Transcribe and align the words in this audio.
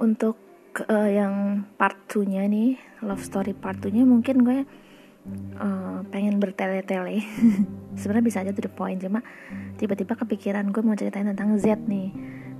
untuk 0.00 0.36
uh, 0.84 1.08
yang 1.08 1.64
part 1.80 1.96
2 2.12 2.28
nya 2.28 2.44
nih 2.44 2.76
love 3.00 3.24
story 3.24 3.56
part 3.56 3.80
2 3.80 3.96
nya 3.96 4.04
mungkin 4.04 4.44
gue 4.44 4.58
uh, 5.58 5.98
pengen 6.12 6.36
bertele-tele. 6.38 7.24
Sebenarnya 8.00 8.26
bisa 8.26 8.38
aja 8.44 8.52
to 8.52 8.62
the 8.62 8.72
point 8.72 9.00
cuma 9.00 9.24
tiba-tiba 9.80 10.16
kepikiran 10.16 10.68
gue 10.68 10.82
mau 10.84 10.96
ceritain 10.98 11.26
tentang 11.26 11.56
Z 11.56 11.80
nih. 11.88 12.12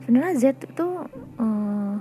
Sebenarnya 0.04 0.34
Z 0.38 0.44
itu 0.64 0.88
uh, 1.40 1.94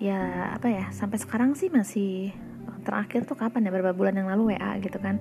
ya 0.00 0.20
apa 0.56 0.68
ya 0.70 0.84
sampai 0.94 1.18
sekarang 1.20 1.52
sih 1.58 1.68
masih 1.68 2.32
terakhir 2.80 3.28
tuh 3.28 3.36
kapan 3.36 3.68
ya 3.68 3.70
beberapa 3.74 3.92
bulan 3.92 4.16
yang 4.16 4.28
lalu 4.30 4.54
WA 4.54 4.78
gitu 4.80 4.98
kan. 5.02 5.18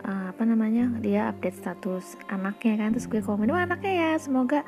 Uh, 0.00 0.32
apa 0.32 0.48
namanya 0.48 0.88
dia 1.04 1.28
update 1.28 1.60
status 1.60 2.16
anaknya 2.32 2.80
kan 2.80 2.96
terus 2.96 3.04
gue 3.04 3.20
komen 3.20 3.52
wah 3.52 3.68
anaknya 3.68 3.92
ya 3.92 4.10
semoga 4.16 4.64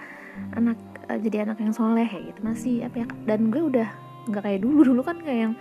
anak 0.53 0.77
jadi 1.19 1.49
anak 1.49 1.59
yang 1.61 1.73
soleh 1.75 2.07
ya 2.07 2.21
gitu. 2.23 2.41
Masih 2.41 2.75
apa 2.87 3.05
ya 3.05 3.07
dan 3.29 3.51
gue 3.53 3.63
udah 3.63 3.89
nggak 4.31 4.43
kayak 4.43 4.61
dulu. 4.63 4.81
Dulu 4.95 5.03
kan 5.05 5.17
kayak 5.21 5.41
yang 5.51 5.55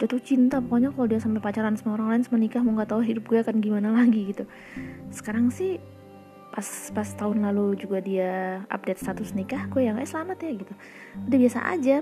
jatuh 0.00 0.20
cinta. 0.20 0.58
Pokoknya 0.58 0.90
kalau 0.92 1.06
dia 1.08 1.20
sampai 1.22 1.40
pacaran 1.40 1.74
sama 1.78 1.96
orang 1.96 2.08
lain 2.18 2.22
menikah 2.32 2.60
mau 2.60 2.74
nggak 2.76 2.90
tahu 2.90 3.02
hidup 3.04 3.24
gue 3.28 3.38
akan 3.40 3.56
gimana 3.62 3.88
lagi 3.98 4.34
gitu. 4.34 4.44
Sekarang 5.14 5.48
sih 5.48 5.78
pas 6.52 6.68
pas 6.92 7.08
tahun 7.16 7.48
lalu 7.48 7.80
juga 7.80 8.04
dia 8.04 8.60
update 8.68 9.00
status 9.00 9.32
nikah 9.32 9.64
gue 9.72 9.88
yang 9.88 9.96
eh 9.96 10.08
selamat 10.08 10.38
ya 10.44 10.50
gitu. 10.56 10.74
Udah 11.28 11.38
biasa 11.38 11.58
aja. 11.64 11.96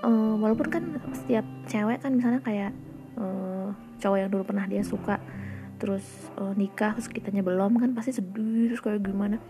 Uh, 0.00 0.32
walaupun 0.40 0.72
kan 0.72 0.82
setiap 1.12 1.44
cewek 1.68 2.00
kan 2.00 2.16
misalnya 2.16 2.40
kayak 2.40 2.72
uh, 3.20 3.68
cowok 4.00 4.16
yang 4.16 4.30
dulu 4.32 4.48
pernah 4.48 4.64
dia 4.64 4.80
suka 4.80 5.20
terus 5.80 6.04
uh, 6.36 6.52
nikah 6.56 6.92
terus 6.92 7.08
kitanya 7.08 7.40
belum 7.40 7.80
kan 7.80 7.96
pasti 7.96 8.12
sedih 8.12 8.72
terus 8.72 8.84
kayak 8.84 9.00
gimana 9.00 9.40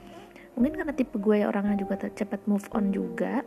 mungkin 0.61 0.77
karena 0.77 0.93
tipe 0.93 1.17
gue 1.17 1.49
orangnya 1.49 1.81
juga 1.81 1.97
cepat 1.97 2.45
move 2.45 2.69
on 2.77 2.93
juga. 2.93 3.41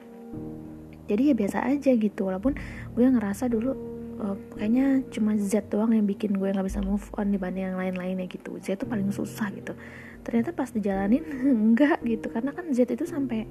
Jadi 1.06 1.30
ya 1.30 1.36
biasa 1.38 1.62
aja 1.62 1.94
gitu 1.94 2.26
walaupun 2.26 2.58
gue 2.98 3.06
ngerasa 3.06 3.46
dulu 3.54 3.78
uh, 4.18 4.34
kayaknya 4.58 5.06
cuma 5.14 5.38
Z 5.38 5.70
doang 5.70 5.94
yang 5.94 6.10
bikin 6.10 6.34
gue 6.34 6.50
nggak 6.50 6.66
bisa 6.66 6.82
move 6.82 7.06
on 7.14 7.30
dibanding 7.30 7.70
yang 7.70 7.78
lain-lainnya 7.78 8.26
gitu. 8.26 8.58
Z 8.58 8.82
itu 8.82 8.90
paling 8.90 9.14
susah 9.14 9.54
gitu. 9.54 9.78
Ternyata 10.26 10.58
pas 10.58 10.74
dijalanin 10.74 11.22
enggak 11.70 12.02
gitu 12.02 12.34
karena 12.34 12.50
kan 12.50 12.66
Z 12.74 12.90
itu 12.90 13.06
sampai 13.06 13.46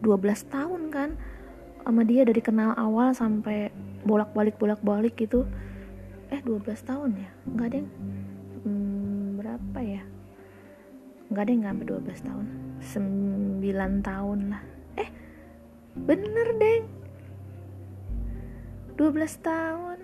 12 0.00 0.08
tahun 0.48 0.88
kan 0.88 1.20
sama 1.84 2.00
dia 2.08 2.24
dari 2.24 2.40
kenal 2.40 2.72
awal 2.80 3.12
sampai 3.12 3.68
bolak-balik 4.08 4.56
bolak-balik 4.56 5.12
gitu. 5.20 5.44
Eh 6.32 6.40
12 6.40 6.64
tahun 6.88 7.20
ya? 7.20 7.30
Enggak 7.44 7.68
deh 7.76 7.84
hmm, 8.64 9.44
berapa 9.44 9.80
ya 9.84 10.13
enggak 11.32 11.44
deh 11.46 11.54
nggak 11.60 11.72
sampai 11.72 11.86
12 11.88 12.28
tahun. 12.28 12.46
9 12.84 14.02
tahun 14.04 14.40
lah. 14.52 14.64
Bener 15.94 16.48
deng 16.58 16.84
12 18.98 19.14
tahun. 19.46 19.98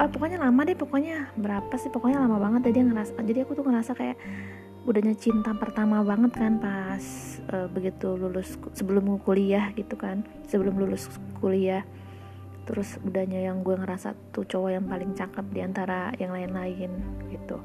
Ah, 0.00 0.08
pokoknya 0.08 0.40
lama 0.40 0.64
deh 0.64 0.72
pokoknya. 0.72 1.28
Berapa 1.36 1.76
sih? 1.76 1.92
Pokoknya 1.92 2.24
lama 2.24 2.40
banget 2.40 2.72
jadi 2.72 2.88
ngerasa 2.88 3.20
jadi 3.20 3.44
aku 3.44 3.52
tuh 3.60 3.68
ngerasa 3.68 3.92
kayak 3.92 4.16
udahnya 4.88 5.12
cinta 5.12 5.52
pertama 5.52 6.00
banget 6.00 6.32
kan 6.40 6.56
pas 6.56 7.04
uh, 7.52 7.68
begitu 7.68 8.16
lulus 8.16 8.56
sebelum 8.72 9.20
kuliah 9.20 9.76
gitu 9.76 10.00
kan. 10.00 10.24
Sebelum 10.48 10.80
lulus 10.80 11.12
kuliah. 11.36 11.84
Terus 12.64 12.96
udahnya 13.04 13.44
yang 13.44 13.60
gue 13.60 13.76
ngerasa 13.76 14.16
tuh 14.32 14.48
cowok 14.48 14.70
yang 14.72 14.88
paling 14.88 15.12
cakep 15.12 15.46
di 15.52 15.60
antara 15.60 16.16
yang 16.16 16.32
lain-lain 16.32 16.92
gitu 17.28 17.60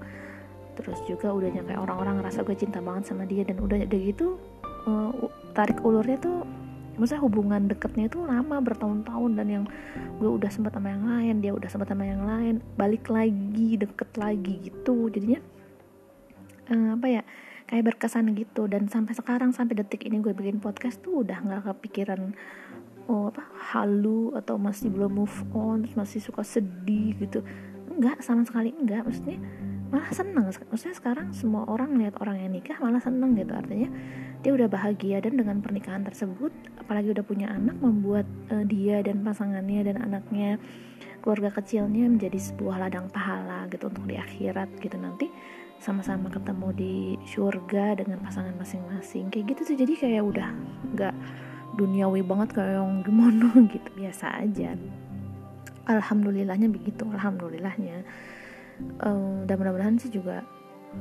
terus 0.75 0.99
juga 1.07 1.31
udahnya 1.31 1.63
kayak 1.63 1.79
orang-orang 1.79 2.21
ngerasa 2.21 2.43
gue 2.43 2.55
cinta 2.59 2.83
banget 2.83 3.09
sama 3.09 3.23
dia 3.23 3.47
dan 3.47 3.57
udah 3.59 3.81
udah 3.87 3.99
gitu 3.99 4.35
uh, 4.85 5.11
tarik 5.55 5.79
ulurnya 5.81 6.19
tuh 6.19 6.43
maksudnya 6.95 7.23
hubungan 7.23 7.67
deketnya 7.67 8.07
itu 8.07 8.23
lama 8.23 8.57
bertahun-tahun 8.63 9.31
dan 9.35 9.47
yang 9.47 9.65
gue 10.19 10.29
udah 10.31 10.47
sempat 10.47 10.75
sama 10.75 10.95
yang 10.95 11.03
lain 11.03 11.35
dia 11.43 11.51
udah 11.51 11.67
sempat 11.67 11.91
sama 11.91 12.07
yang 12.07 12.23
lain 12.23 12.63
balik 12.79 13.11
lagi 13.11 13.75
deket 13.75 14.09
lagi 14.15 14.71
gitu. 14.71 15.11
Jadinya 15.11 15.39
uh, 16.71 16.95
apa 16.95 17.07
ya 17.07 17.21
kayak 17.67 17.83
berkesan 17.93 18.31
gitu. 18.35 18.71
Dan 18.71 18.87
sampai 18.87 19.11
sekarang 19.11 19.51
sampai 19.51 19.75
detik 19.75 20.07
ini 20.07 20.23
gue 20.23 20.31
bikin 20.31 20.63
podcast 20.63 21.03
tuh 21.03 21.23
udah 21.27 21.35
nggak 21.43 21.61
kepikiran 21.75 22.31
oh 23.05 23.29
apa 23.29 23.43
halu 23.75 24.33
atau 24.33 24.57
masih 24.57 24.89
belum 24.89 25.13
move 25.13 25.37
on 25.53 25.85
terus 25.85 25.99
masih 25.99 26.19
suka 26.23 26.47
sedih 26.47 27.11
gitu. 27.19 27.43
Enggak 27.91 28.23
sama 28.23 28.47
sekali 28.47 28.71
enggak 28.71 29.03
maksudnya 29.03 29.39
malah 29.95 30.11
seneng. 30.11 30.51
Maksudnya 30.51 30.95
sekarang 30.99 31.31
semua 31.31 31.63
orang 31.71 31.95
lihat 31.95 32.19
orang 32.19 32.43
yang 32.43 32.51
nikah 32.51 32.75
malah 32.83 32.99
seneng 32.99 33.31
gitu. 33.39 33.55
Artinya 33.55 33.87
dia 34.43 34.51
udah 34.51 34.67
bahagia 34.67 35.23
dan 35.23 35.39
dengan 35.39 35.63
pernikahan 35.63 36.03
tersebut 36.03 36.51
apalagi 36.75 37.15
udah 37.15 37.23
punya 37.23 37.47
anak 37.47 37.79
membuat 37.79 38.27
uh, 38.51 38.67
dia 38.67 38.99
dan 38.99 39.23
pasangannya 39.23 39.87
dan 39.87 40.03
anaknya 40.03 40.59
keluarga 41.23 41.49
kecilnya 41.55 42.05
menjadi 42.11 42.37
sebuah 42.37 42.85
ladang 42.85 43.07
pahala 43.09 43.71
gitu 43.71 43.87
untuk 43.87 44.03
di 44.03 44.19
akhirat 44.19 44.67
gitu. 44.83 44.99
Nanti 44.99 45.31
sama-sama 45.79 46.27
ketemu 46.27 46.67
di 46.75 46.93
surga 47.31 47.95
dengan 48.03 48.19
pasangan 48.19 48.53
masing-masing. 48.59 49.31
Kayak 49.31 49.55
gitu 49.55 49.61
tuh 49.71 49.77
jadi 49.79 49.93
kayak 49.95 50.23
udah 50.27 50.49
nggak 50.91 51.15
duniawi 51.79 52.19
banget 52.19 52.51
kayak 52.51 52.83
yang 52.83 52.99
gimana 52.99 53.47
gitu. 53.73 53.89
Biasa 53.95 54.43
aja. 54.43 54.75
Alhamdulillahnya 55.87 56.67
begitu. 56.67 57.07
Alhamdulillahnya 57.07 58.03
uh, 59.01 59.43
dan 59.45 59.55
mudah-mudahan 59.59 59.97
sih 59.99 60.11
juga 60.11 60.43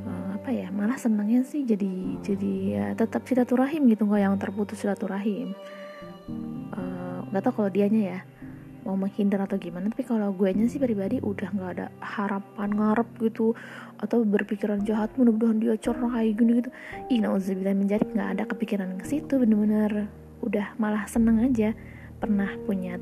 uh, 0.02 0.28
apa 0.34 0.50
ya 0.50 0.68
malah 0.74 0.98
senangnya 0.98 1.46
sih 1.46 1.62
jadi 1.62 2.18
jadi 2.20 2.52
ya 2.68 2.86
tetap 2.98 3.24
silaturahim 3.24 3.86
gitu 3.90 4.04
nggak 4.06 4.22
yang 4.22 4.36
terputus 4.36 4.82
silaturahim. 4.82 5.54
Eh, 6.24 7.18
nggak 7.30 7.40
uh, 7.40 7.44
tau 7.44 7.54
kalau 7.54 7.70
dianya 7.70 8.02
ya 8.02 8.18
mau 8.84 9.00
menghindar 9.00 9.40
atau 9.48 9.56
gimana 9.56 9.88
tapi 9.88 10.04
kalau 10.04 10.28
gue 10.36 10.52
nya 10.52 10.68
sih 10.68 10.76
pribadi 10.76 11.16
udah 11.16 11.48
nggak 11.56 11.70
ada 11.80 11.86
harapan 12.04 12.68
ngarep 12.68 13.08
gitu 13.16 13.56
atau 13.96 14.20
berpikiran 14.28 14.84
jahat 14.84 15.08
mudah-mudahan 15.16 15.56
dia 15.56 15.74
cerai 15.80 16.36
gini 16.36 16.60
gitu. 16.60 16.70
Ih 17.08 17.24
nauzubillah 17.24 17.72
menjadi 17.72 18.04
nggak 18.04 18.30
ada 18.36 18.44
kepikiran 18.44 19.00
ke 19.00 19.04
situ 19.08 19.40
bener-bener 19.40 20.12
udah 20.44 20.76
malah 20.76 21.08
seneng 21.08 21.40
aja 21.40 21.72
pernah 22.20 22.52
punya 22.68 23.00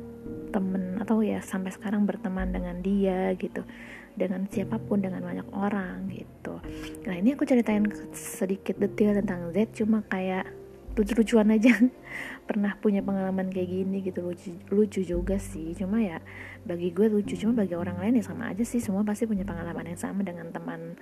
temen 0.55 1.01
atau 1.03 1.25
ya 1.25 1.43
sampai 1.43 1.75
sekarang 1.75 2.07
berteman 2.07 2.55
dengan 2.55 2.79
dia 2.85 3.35
gitu 3.35 3.67
dengan 4.15 4.45
siapa 4.49 4.77
pun 4.77 5.01
dengan 5.01 5.25
banyak 5.25 5.49
orang 5.57 6.09
gitu. 6.13 6.61
Nah 7.09 7.15
ini 7.17 7.33
aku 7.33 7.49
ceritain 7.49 7.89
sedikit 8.13 8.77
detail 8.77 9.19
tentang 9.19 9.51
Z 9.53 9.73
cuma 9.85 10.05
kayak 10.07 10.49
lucu-lucuan 10.93 11.49
aja. 11.53 11.73
Pernah 12.49 12.77
punya 12.77 13.01
pengalaman 13.01 13.49
kayak 13.49 13.69
gini 13.71 14.05
gitu 14.05 14.21
lucu 14.21 14.53
lucu 14.69 15.01
juga 15.03 15.41
sih. 15.41 15.73
Cuma 15.73 16.05
ya 16.05 16.21
bagi 16.69 16.93
gue 16.93 17.09
lucu 17.09 17.35
cuma 17.41 17.65
bagi 17.65 17.73
orang 17.73 17.97
lain 17.97 18.21
ya 18.21 18.25
sama 18.25 18.53
aja 18.53 18.63
sih. 18.63 18.79
Semua 18.79 19.01
pasti 19.07 19.25
punya 19.25 19.47
pengalaman 19.49 19.89
yang 19.89 20.01
sama 20.01 20.21
dengan 20.21 20.53
teman 20.53 20.97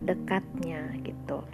dekatnya 0.00 0.96
gitu. 1.04 1.44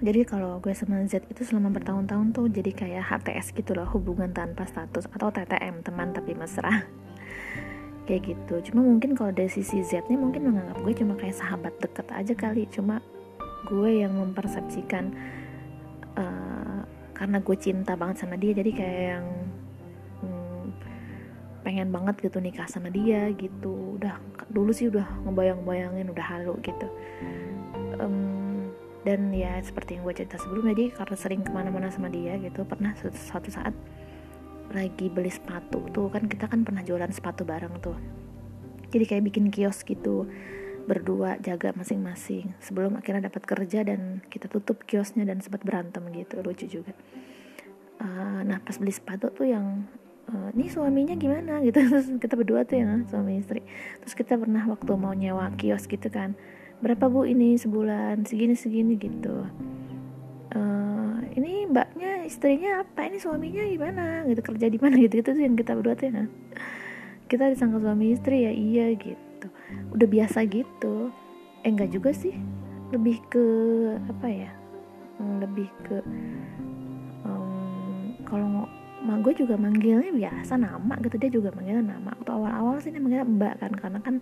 Jadi 0.00 0.24
kalau 0.24 0.56
gue 0.64 0.72
sama 0.72 1.04
Z 1.04 1.28
itu 1.28 1.44
selama 1.44 1.68
bertahun-tahun 1.76 2.32
tuh 2.32 2.48
jadi 2.48 2.72
kayak 2.72 3.04
HTS 3.04 3.52
gitu 3.52 3.76
loh 3.76 3.84
hubungan 3.92 4.32
tanpa 4.32 4.64
status 4.64 5.04
atau 5.12 5.28
TTM 5.28 5.84
teman 5.84 6.16
tapi 6.16 6.32
mesra 6.32 6.72
kayak 8.10 8.34
gitu. 8.34 8.54
Cuma 8.70 8.82
mungkin 8.82 9.14
kalau 9.14 9.30
dari 9.30 9.46
sisi 9.46 9.86
Z 9.86 10.10
nya 10.10 10.18
mungkin 10.18 10.50
menganggap 10.50 10.82
gue 10.82 10.94
cuma 10.98 11.14
kayak 11.14 11.38
sahabat 11.38 11.70
deket 11.78 12.10
aja 12.10 12.34
kali. 12.34 12.66
Cuma 12.66 12.98
gue 13.70 14.02
yang 14.02 14.18
mempersepsikan 14.18 15.14
uh, 16.18 16.82
karena 17.14 17.38
gue 17.38 17.56
cinta 17.56 17.94
banget 17.94 18.26
sama 18.26 18.34
dia 18.34 18.50
jadi 18.50 18.70
kayak 18.74 19.02
yang 19.14 19.26
hmm, 20.26 20.66
pengen 21.62 21.88
banget 21.94 22.18
gitu 22.26 22.42
nikah 22.42 22.66
sama 22.66 22.90
dia 22.90 23.30
gitu. 23.38 23.94
Udah 24.02 24.18
dulu 24.50 24.74
sih 24.74 24.90
udah 24.90 25.06
ngebayang-bayangin 25.30 26.10
udah 26.10 26.26
halu 26.26 26.58
gitu. 26.66 26.90
Um, 28.02 28.74
dan 29.06 29.30
ya 29.32 29.56
seperti 29.62 29.96
yang 29.96 30.02
gue 30.04 30.14
cerita 30.18 30.36
sebelumnya 30.36 30.74
jadi 30.76 30.92
karena 30.92 31.16
sering 31.16 31.40
ke 31.46 31.50
mana-mana 31.54 31.88
sama 31.88 32.12
dia 32.12 32.36
gitu 32.36 32.66
pernah 32.68 32.92
suatu 32.98 33.48
saat 33.48 33.72
lagi 34.70 35.10
beli 35.10 35.30
sepatu 35.30 35.82
tuh 35.90 36.08
kan 36.10 36.30
kita 36.30 36.46
kan 36.46 36.62
pernah 36.62 36.82
jualan 36.86 37.10
sepatu 37.10 37.42
bareng 37.42 37.74
tuh. 37.82 37.98
Jadi 38.90 39.04
kayak 39.06 39.24
bikin 39.30 39.50
kios 39.54 39.82
gitu 39.86 40.26
berdua 40.88 41.38
jaga 41.38 41.70
masing-masing 41.76 42.56
sebelum 42.58 42.98
akhirnya 42.98 43.30
dapat 43.30 43.46
kerja 43.46 43.86
dan 43.86 44.24
kita 44.26 44.50
tutup 44.50 44.82
kiosnya 44.88 45.22
dan 45.22 45.38
sempat 45.38 45.62
berantem 45.62 46.02
gitu 46.10 46.42
lucu 46.42 46.66
juga. 46.66 46.96
Uh, 48.00 48.40
nah 48.48 48.58
pas 48.64 48.74
beli 48.80 48.90
sepatu 48.90 49.28
tuh 49.30 49.46
yang 49.46 49.86
uh, 50.32 50.50
suaminya 50.66 51.14
gimana? 51.14 51.60
Gitu 51.66 51.78
terus 51.84 52.08
kita 52.16 52.34
berdua 52.34 52.64
tuh 52.64 52.80
ya 52.80 53.04
suami 53.06 53.38
istri. 53.38 53.62
Terus 54.02 54.14
kita 54.16 54.40
pernah 54.40 54.66
waktu 54.66 54.90
mau 54.96 55.12
nyewa 55.12 55.52
kios 55.54 55.86
gitu 55.86 56.08
kan 56.10 56.34
berapa 56.80 57.12
bu 57.12 57.28
ini 57.28 57.60
sebulan? 57.60 58.24
Segini 58.24 58.56
segini 58.56 58.96
gitu. 58.96 59.44
Uh, 60.50 60.89
ini 61.40 61.64
mbaknya 61.72 62.28
istrinya 62.28 62.84
apa? 62.84 63.08
Ini 63.08 63.16
suaminya 63.16 63.64
gimana? 63.64 64.04
Gitu 64.28 64.44
kerja 64.44 64.66
di 64.68 64.76
mana? 64.76 64.94
Gitu 65.00 65.24
itu 65.24 65.30
sih 65.32 65.44
yang 65.48 65.56
kita 65.56 65.72
berdua 65.72 65.96
tuh 65.96 66.12
ya 66.12 66.28
kita 67.30 67.46
disangka 67.46 67.78
suami 67.80 68.12
istri 68.12 68.44
ya? 68.44 68.52
Iya 68.52 68.86
gitu. 69.00 69.46
Udah 69.96 70.08
biasa 70.10 70.44
gitu. 70.50 71.08
Eh 71.64 71.70
enggak 71.72 71.94
juga 71.96 72.10
sih. 72.12 72.36
Lebih 72.92 73.16
ke 73.32 73.46
apa 74.10 74.26
ya 74.28 74.50
hmm, 75.16 75.36
lebih 75.40 75.68
ke 75.86 75.96
um, 77.22 78.18
kalau 78.26 78.66
mak 79.00 79.24
gue 79.24 79.32
juga 79.46 79.56
manggilnya 79.56 80.12
biasa 80.12 80.60
nama 80.60 80.94
gitu. 81.00 81.16
Dia 81.16 81.30
juga 81.32 81.48
manggilnya 81.56 81.96
nama. 81.96 82.12
Waktu 82.20 82.30
awal-awal 82.36 82.76
sih 82.84 82.92
dia 82.92 83.00
manggilnya 83.00 83.24
mbak 83.24 83.54
kan 83.62 83.72
karena 83.72 83.98
kan 84.04 84.14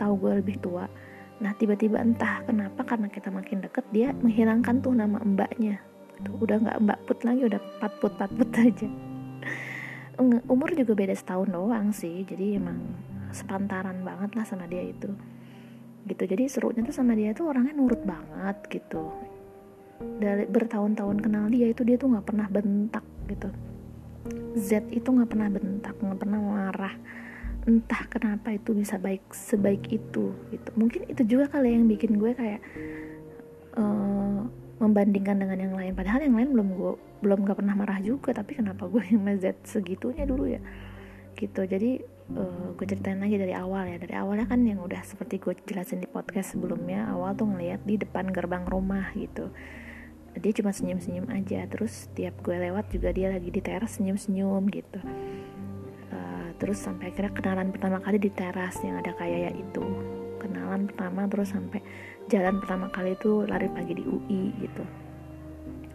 tahu 0.00 0.18
gue 0.18 0.32
lebih 0.42 0.58
tua. 0.58 0.90
Nah 1.38 1.52
tiba-tiba 1.60 2.00
entah 2.00 2.40
kenapa 2.48 2.82
karena 2.88 3.12
kita 3.12 3.28
makin 3.28 3.60
deket 3.60 3.84
dia 3.92 4.16
menghilangkan 4.16 4.80
tuh 4.80 4.96
nama 4.96 5.20
mbaknya 5.20 5.78
tuh 6.22 6.34
udah 6.40 6.56
nggak 6.62 6.78
mbak 6.84 6.98
put 7.04 7.18
lagi 7.24 7.42
udah 7.44 7.60
pat 7.80 7.92
put 8.00 8.12
pat 8.16 8.30
put 8.32 8.50
aja. 8.56 8.88
Umur 10.48 10.72
juga 10.72 10.96
beda 10.96 11.12
setahun 11.12 11.52
doang 11.52 11.92
sih 11.92 12.24
jadi 12.24 12.56
emang 12.56 12.80
sepantaran 13.34 14.00
banget 14.00 14.32
lah 14.32 14.44
sama 14.48 14.64
dia 14.64 14.80
itu. 14.80 15.12
Gitu 16.06 16.22
jadi 16.24 16.48
serunya 16.48 16.80
tuh 16.86 16.96
sama 16.96 17.12
dia 17.12 17.36
tuh 17.36 17.52
orangnya 17.52 17.76
nurut 17.76 18.00
banget 18.06 18.56
gitu. 18.70 19.12
Dari 19.96 20.48
bertahun-tahun 20.48 21.20
kenal 21.20 21.52
dia 21.52 21.68
itu 21.68 21.84
dia 21.84 22.00
tuh 22.00 22.12
nggak 22.12 22.26
pernah 22.28 22.46
bentak 22.48 23.04
gitu. 23.28 23.48
Z 24.56 24.88
itu 24.88 25.08
nggak 25.08 25.28
pernah 25.28 25.48
bentak 25.52 25.94
nggak 26.00 26.20
pernah 26.20 26.40
marah. 26.40 26.96
Entah 27.66 28.06
kenapa 28.06 28.54
itu 28.54 28.72
bisa 28.72 28.96
baik 28.96 29.26
sebaik 29.34 29.90
itu 29.90 30.32
gitu. 30.54 30.70
Mungkin 30.78 31.10
itu 31.10 31.22
juga 31.26 31.50
kali 31.50 31.74
yang 31.74 31.90
bikin 31.90 32.16
gue 32.16 32.32
kayak 32.32 32.62
uh, 33.76 34.46
membandingkan 34.76 35.40
dengan 35.40 35.58
yang 35.58 35.74
lain. 35.74 35.92
Padahal 35.96 36.20
yang 36.20 36.36
lain 36.36 36.48
belum 36.52 36.68
gue 36.76 36.92
belum 37.24 37.38
gak 37.48 37.58
pernah 37.58 37.74
marah 37.76 38.00
juga. 38.04 38.36
Tapi 38.36 38.60
kenapa 38.60 38.84
gue 38.88 39.02
yang 39.08 39.24
Z 39.40 39.64
segitunya 39.64 40.28
dulu 40.28 40.44
ya? 40.48 40.60
Gitu. 41.36 41.60
Jadi 41.64 42.00
uh, 42.36 42.76
gue 42.76 42.86
ceritain 42.86 43.16
lagi 43.16 43.40
dari 43.40 43.56
awal 43.56 43.88
ya. 43.88 43.96
Dari 43.96 44.14
awalnya 44.16 44.46
kan 44.48 44.60
yang 44.64 44.84
udah 44.84 45.00
seperti 45.04 45.40
gue 45.40 45.56
jelasin 45.64 46.04
di 46.04 46.08
podcast 46.08 46.56
sebelumnya 46.56 47.08
awal 47.08 47.32
tuh 47.32 47.48
ngeliat 47.48 47.80
di 47.88 47.96
depan 47.96 48.28
gerbang 48.28 48.68
rumah 48.68 49.12
gitu. 49.16 49.48
Dia 50.36 50.52
cuma 50.52 50.76
senyum-senyum 50.76 51.32
aja. 51.32 51.64
Terus 51.64 52.12
tiap 52.12 52.44
gue 52.44 52.56
lewat 52.56 52.92
juga 52.92 53.12
dia 53.16 53.32
lagi 53.32 53.48
di 53.48 53.60
teras 53.64 53.96
senyum-senyum 53.96 54.62
gitu. 54.68 55.00
Uh, 56.12 56.52
terus 56.60 56.84
sampai 56.84 57.10
akhirnya 57.10 57.32
kenalan 57.32 57.72
pertama 57.72 57.98
kali 58.04 58.20
di 58.20 58.28
teras 58.28 58.76
yang 58.84 59.00
ada 59.00 59.16
kayak 59.16 59.50
ya 59.50 59.52
itu 59.56 60.15
kenalan 60.46 60.86
pertama 60.86 61.26
terus 61.26 61.50
sampai 61.50 61.82
jalan 62.30 62.62
pertama 62.62 62.86
kali 62.94 63.18
itu 63.18 63.42
lari 63.44 63.66
pagi 63.70 63.98
di 63.98 64.04
UI 64.06 64.54
gitu. 64.62 64.84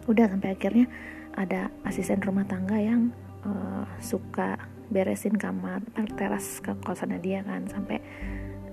Udah 0.08 0.28
sampai 0.28 0.52
akhirnya 0.52 0.86
ada 1.32 1.72
asisten 1.88 2.20
rumah 2.20 2.44
tangga 2.44 2.76
yang 2.76 3.08
uh, 3.48 3.88
suka 3.98 4.60
beresin 4.92 5.40
kamar 5.40 5.80
teras 6.20 6.60
ke 6.60 6.76
kosannya 6.84 7.16
dia 7.24 7.40
kan 7.40 7.64
sampai 7.64 7.98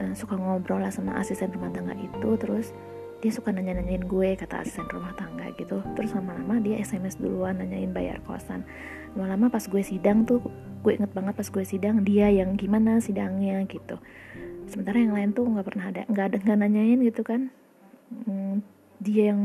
uh, 0.03 0.11
suka 0.11 0.35
ngobrol 0.35 0.83
lah 0.83 0.91
sama 0.91 1.15
asisten 1.15 1.55
rumah 1.55 1.71
tangga 1.71 1.95
itu 1.95 2.29
terus 2.35 2.75
dia 3.19 3.35
suka 3.35 3.51
nanya-nanyain 3.51 4.07
gue 4.07 4.39
kata 4.39 4.63
asisten 4.63 4.87
rumah 4.87 5.11
tangga 5.19 5.51
gitu. 5.59 5.83
Terus 5.95 6.15
lama-lama 6.15 6.59
dia 6.63 6.79
SMS 6.79 7.19
duluan 7.19 7.59
nanyain 7.59 7.91
bayar 7.91 8.23
kosan. 8.23 8.63
Lama-lama 9.15 9.51
pas 9.51 9.67
gue 9.67 9.83
sidang 9.83 10.23
tuh 10.23 10.39
gue 10.79 10.95
inget 10.95 11.11
banget 11.11 11.35
pas 11.35 11.47
gue 11.51 11.65
sidang 11.67 12.07
dia 12.07 12.31
yang 12.31 12.55
gimana 12.55 13.03
sidangnya 13.03 13.67
gitu 13.67 13.99
sementara 14.69 15.01
yang 15.01 15.13
lain 15.17 15.33
tuh 15.33 15.49
nggak 15.49 15.67
pernah 15.67 15.85
ada 15.89 16.01
nggak 16.07 16.25
ada 16.29 16.37
nggak 16.39 16.57
nanyain 16.61 16.99
gitu 17.03 17.21
kan. 17.25 17.49
Hmm, 18.09 18.61
dia 19.01 19.33
yang 19.33 19.41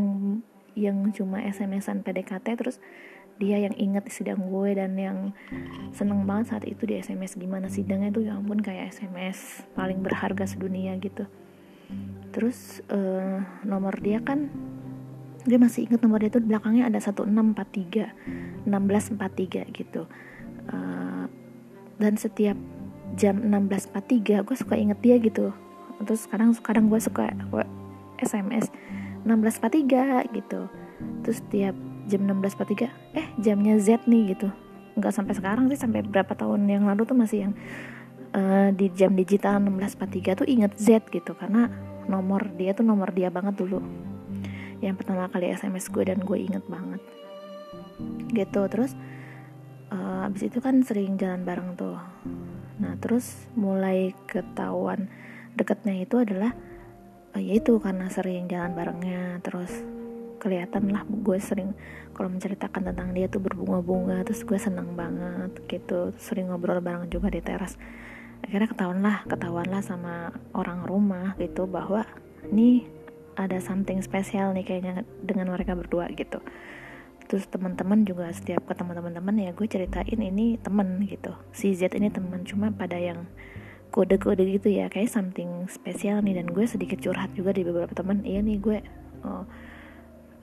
yang 0.75 1.11
cuma 1.15 1.41
SMS-an 1.43 2.03
PDKT 2.03 2.47
terus 2.59 2.77
dia 3.35 3.59
yang 3.59 3.75
inget 3.75 4.07
sidang 4.15 4.47
gue 4.47 4.79
dan 4.79 4.95
yang 4.95 5.35
seneng 5.91 6.23
banget 6.23 6.55
saat 6.55 6.65
itu 6.71 6.87
di 6.87 7.03
SMS 7.03 7.35
gimana 7.35 7.67
sidangnya 7.67 8.15
tuh 8.15 8.23
ya 8.23 8.39
ampun 8.39 8.63
kayak 8.63 8.95
SMS 8.95 9.67
paling 9.75 10.03
berharga 10.07 10.47
sedunia 10.47 10.95
gitu. 11.03 11.27
Terus 12.31 12.83
uh, 12.91 13.43
nomor 13.67 13.99
dia 13.99 14.23
kan 14.23 14.51
dia 15.45 15.59
masih 15.61 15.91
inget 15.91 16.01
nomor 16.01 16.23
dia 16.23 16.31
tuh 16.31 16.41
belakangnya 16.41 16.87
ada 16.89 17.03
1643 17.03 18.71
1643 18.71 19.79
gitu. 19.83 20.07
Uh, 20.71 21.27
dan 21.99 22.15
setiap 22.19 22.57
jam 23.15 23.39
1643 23.39 24.47
gue 24.47 24.57
suka 24.59 24.75
inget 24.75 24.99
dia 25.01 25.17
gitu. 25.19 25.55
Terus 26.03 26.27
sekarang 26.27 26.53
sekarang 26.55 26.91
gue 26.91 27.01
suka 27.01 27.31
SMS 28.19 28.71
1643 29.25 30.35
gitu. 30.35 30.67
Terus 31.23 31.39
setiap 31.41 31.75
jam 32.11 32.21
16.43 32.29 33.17
eh 33.17 33.27
jamnya 33.41 33.75
Z 33.81 34.05
nih 34.05 34.37
gitu. 34.37 34.49
Nggak 34.99 35.13
sampai 35.15 35.35
sekarang 35.35 35.65
sih 35.71 35.79
sampai 35.79 36.05
berapa 36.05 36.35
tahun 36.37 36.67
yang 36.69 36.85
lalu 36.87 37.07
tuh 37.09 37.17
masih 37.17 37.49
yang 37.49 37.53
uh, 38.37 38.71
di 38.75 38.91
jam 38.93 39.15
digital 39.17 39.59
16.43 39.63 40.41
tuh 40.45 40.47
inget 40.47 40.73
Z 40.77 41.09
gitu. 41.11 41.33
Karena 41.35 41.71
nomor 42.11 42.45
dia 42.59 42.77
tuh 42.77 42.85
nomor 42.85 43.11
dia 43.15 43.31
banget 43.33 43.57
dulu. 43.57 43.81
Yang 44.83 45.01
pertama 45.01 45.31
kali 45.33 45.55
SMS 45.55 45.89
gue 45.89 46.05
dan 46.05 46.21
gue 46.21 46.39
inget 46.39 46.65
banget. 46.69 47.01
Gitu 48.35 48.63
terus 48.69 48.93
uh, 49.95 50.27
abis 50.27 50.51
itu 50.51 50.59
kan 50.59 50.83
sering 50.83 51.15
jalan 51.15 51.47
bareng 51.47 51.79
tuh 51.79 51.97
nah 52.81 52.99
terus 52.99 53.47
mulai 53.55 54.13
ketahuan 54.27 55.07
deketnya 55.55 55.95
itu 56.03 56.19
adalah 56.19 56.53
uh, 57.35 57.43
yaitu 57.43 57.79
karena 57.79 58.11
sering 58.11 58.51
jalan 58.51 58.75
barengnya 58.75 59.39
terus 59.43 59.71
kelihatan 60.43 60.93
lah 60.93 61.07
gue 61.09 61.39
sering 61.41 61.73
kalau 62.13 62.29
menceritakan 62.29 62.93
tentang 62.93 63.17
dia 63.17 63.33
tuh 63.33 63.41
berbunga-bunga 63.41 64.23
terus 64.29 64.45
gue 64.45 64.61
senang 64.61 64.93
banget 64.93 65.57
gitu 65.67 66.13
sering 66.21 66.53
ngobrol 66.53 66.85
bareng 66.85 67.09
juga 67.09 67.33
di 67.33 67.41
teras. 67.41 67.81
Akhirnya 68.45 68.69
ketahuan 68.69 69.01
lah 69.01 69.25
ketahuan 69.25 69.65
lah 69.73 69.81
sama 69.81 70.29
orang 70.53 70.85
rumah 70.85 71.33
gitu 71.41 71.65
bahwa 71.65 72.05
ini 72.53 72.85
ada 73.41 73.57
something 73.59 74.05
spesial 74.05 74.53
nih 74.53 74.69
kayaknya 74.69 75.03
dengan 75.25 75.49
mereka 75.49 75.73
berdua 75.73 76.13
gitu 76.13 76.45
terus 77.27 77.49
teman-teman 77.49 78.05
juga 78.05 78.29
setiap 78.31 78.69
ketemu 78.69 79.01
teman-teman 79.01 79.35
ya 79.41 79.51
gue 79.57 79.67
ceritain 79.67 80.21
ini 80.21 80.61
temen 80.61 81.03
gitu. 81.09 81.33
Si 81.51 81.73
Z 81.73 81.97
ini 81.97 82.13
teman 82.13 82.45
cuma 82.45 82.71
pada 82.71 83.01
yang 83.01 83.25
kode-kode 83.95 84.43
gitu 84.59 84.69
ya 84.69 84.91
kayak 84.93 85.09
something 85.09 85.67
spesial 85.71 86.21
nih. 86.21 86.39
Dan 86.39 86.53
gue 86.53 86.65
sedikit 86.69 87.01
curhat 87.01 87.33
juga 87.33 87.57
di 87.57 87.65
beberapa 87.65 87.93
teman 87.97 88.23
iya 88.23 88.45
nih 88.45 88.59
gue 88.61 88.79
oh, 89.25 89.45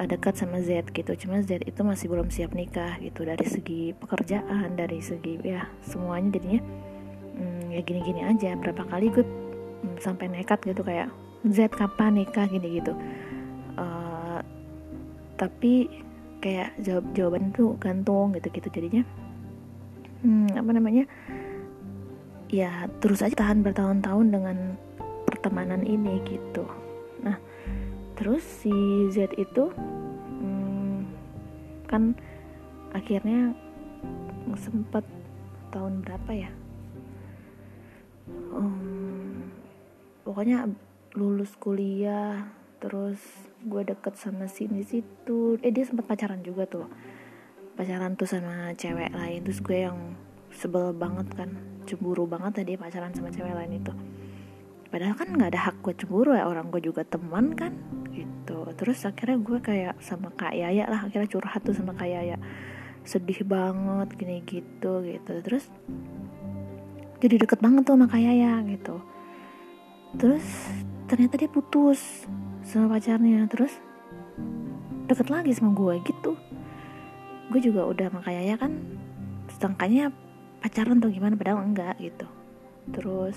dekat 0.02 0.42
sama 0.42 0.60
Z 0.66 0.90
gitu. 0.92 1.14
Cuma 1.16 1.40
Z 1.46 1.62
itu 1.64 1.82
masih 1.86 2.10
belum 2.10 2.34
siap 2.34 2.58
nikah 2.58 2.98
gitu 3.00 3.24
dari 3.24 3.46
segi 3.46 3.94
pekerjaan 3.96 4.74
dari 4.74 5.00
segi 5.00 5.38
ya 5.46 5.70
semuanya 5.86 6.42
jadinya 6.42 6.62
hmm, 7.38 7.64
ya 7.78 7.82
gini-gini 7.86 8.22
aja. 8.26 8.58
Berapa 8.58 8.90
kali 8.90 9.14
gue 9.14 9.24
hmm, 9.24 10.02
sampai 10.02 10.34
nekat 10.34 10.66
gitu 10.66 10.82
kayak 10.82 11.14
Z 11.46 11.74
kapan 11.74 12.22
nikah? 12.22 12.46
gini 12.46 12.78
gitu 12.82 12.94
uh, 13.78 14.40
tapi 15.38 15.90
kayak 16.42 16.74
jawab 16.82 17.06
jawaban 17.14 17.54
itu 17.54 17.78
gantung 17.78 18.34
gitu 18.34 18.50
gitu 18.50 18.68
jadinya. 18.74 19.06
Hmm, 20.26 20.50
apa 20.58 20.72
namanya? 20.74 21.06
Ya 22.52 22.90
terus 23.00 23.24
aja 23.24 23.38
tahan 23.38 23.64
bertahun-tahun 23.64 24.28
dengan 24.28 24.58
pertemanan 25.30 25.86
ini 25.86 26.20
gitu. 26.28 26.66
Nah 27.22 27.38
terus 28.18 28.42
si 28.44 28.74
Z 29.14 29.38
itu 29.38 29.70
hmm, 29.72 31.08
kan 31.88 32.18
akhirnya 32.92 33.56
sempat 34.58 35.06
tahun 35.72 36.04
berapa 36.04 36.32
ya? 36.36 36.52
Um, 38.52 39.48
pokoknya 40.28 40.68
lulus 41.16 41.56
kuliah 41.56 42.52
terus 42.84 43.20
gue 43.66 43.82
deket 43.86 44.18
sama 44.18 44.50
sini 44.50 44.82
situ. 44.82 45.58
Eh 45.62 45.72
dia 45.74 45.86
sempat 45.86 46.10
pacaran 46.10 46.42
juga 46.42 46.66
tuh. 46.66 46.90
Pacaran 47.78 48.18
tuh 48.18 48.28
sama 48.30 48.74
cewek 48.74 49.14
lain. 49.14 49.40
Terus 49.46 49.60
gue 49.62 49.78
yang 49.86 49.98
sebel 50.54 50.94
banget 50.94 51.30
kan. 51.34 51.50
Cemburu 51.86 52.26
banget 52.26 52.62
tadi 52.62 52.78
pacaran 52.78 53.14
sama 53.14 53.30
cewek 53.30 53.54
lain 53.54 53.78
itu. 53.78 53.94
Padahal 54.92 55.16
kan 55.16 55.28
nggak 55.32 55.50
ada 55.56 55.62
hak 55.72 55.76
gue 55.86 55.94
cemburu 55.96 56.34
ya. 56.34 56.50
Orang 56.50 56.74
gue 56.74 56.82
juga 56.82 57.06
teman 57.06 57.54
kan. 57.54 57.74
Gitu. 58.12 58.60
Terus 58.76 59.06
akhirnya 59.06 59.38
gue 59.40 59.60
kayak 59.62 59.96
sama 60.02 60.34
kak 60.34 60.58
Yaya 60.58 60.90
lah. 60.90 61.06
Akhirnya 61.06 61.30
curhat 61.30 61.62
tuh 61.62 61.78
sama 61.78 61.94
kak 61.94 62.10
Yaya. 62.10 62.42
Sedih 63.06 63.46
banget 63.46 64.10
gini 64.18 64.42
gitu 64.46 65.06
gitu. 65.06 65.34
Terus 65.42 65.70
jadi 67.22 67.38
deket 67.38 67.62
banget 67.62 67.86
tuh 67.86 67.94
sama 67.98 68.10
kak 68.10 68.22
Yaya 68.22 68.62
gitu. 68.66 68.98
Terus 70.18 70.46
ternyata 71.08 71.40
dia 71.40 71.48
putus 71.52 72.28
sama 72.66 72.98
pacarnya. 72.98 73.46
Terus 73.50 73.74
deket 75.12 75.28
lagi 75.28 75.52
sama 75.52 75.76
gue 75.76 76.00
gitu. 76.08 76.38
Gue 77.52 77.60
juga 77.60 77.84
udah 77.84 78.08
sama 78.08 78.20
kak 78.24 78.34
Yaya 78.34 78.56
kan 78.56 78.72
setengahnya 79.52 80.16
pacaran 80.64 81.04
tuh 81.04 81.12
gimana 81.12 81.36
padahal 81.36 81.66
enggak 81.68 82.00
gitu. 82.00 82.28
Terus 82.96 83.36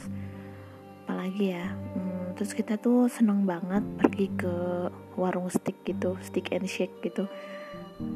apalagi 1.05 1.53
ya 1.53 1.69
hmm, 1.69 2.39
terus 2.39 2.57
kita 2.57 2.81
tuh 2.81 3.13
seneng 3.13 3.45
banget 3.45 3.85
pergi 4.01 4.33
ke 4.33 4.55
warung 5.21 5.53
stick 5.53 5.85
gitu 5.85 6.17
stick 6.23 6.55
and 6.55 6.71
shake 6.71 6.95
gitu. 7.03 7.27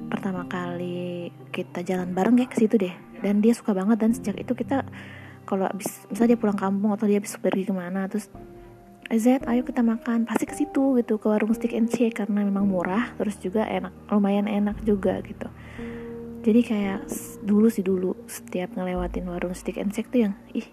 Pertama 0.08 0.46
kali 0.46 1.30
kita 1.50 1.82
jalan 1.82 2.14
bareng 2.14 2.38
kayak 2.38 2.50
ke 2.54 2.58
situ 2.62 2.76
deh. 2.78 2.94
Dan 3.18 3.42
dia 3.42 3.50
suka 3.50 3.74
banget 3.74 3.98
dan 3.98 4.14
sejak 4.14 4.38
itu 4.38 4.54
kita 4.54 4.86
kalau 5.48 5.64
abis 5.64 6.04
misalnya 6.12 6.36
dia 6.36 6.40
pulang 6.44 6.60
kampung 6.60 6.92
atau 6.92 7.08
dia 7.08 7.18
habis 7.18 7.32
pergi 7.40 7.64
ke 7.64 7.72
mana 7.72 8.04
terus 8.04 8.28
Z 9.08 9.40
ayo 9.48 9.64
kita 9.64 9.80
makan. 9.80 10.28
Pasti 10.28 10.44
ke 10.44 10.52
situ 10.52 11.00
gitu 11.00 11.16
ke 11.16 11.26
warung 11.32 11.56
stick 11.56 11.72
and 11.72 11.88
shake 11.88 12.20
karena 12.20 12.44
memang 12.44 12.68
murah 12.68 13.08
terus 13.16 13.40
juga 13.40 13.64
enak 13.64 14.12
lumayan 14.12 14.44
enak 14.44 14.76
juga 14.84 15.24
gitu. 15.24 15.48
Jadi 16.44 16.60
kayak 16.60 17.08
dulu 17.40 17.72
sih 17.72 17.80
dulu 17.80 18.12
setiap 18.28 18.76
ngelewatin 18.76 19.24
warung 19.24 19.56
stick 19.56 19.80
and 19.80 19.96
shake 19.96 20.12
tuh 20.12 20.28
yang 20.28 20.34
ih 20.52 20.68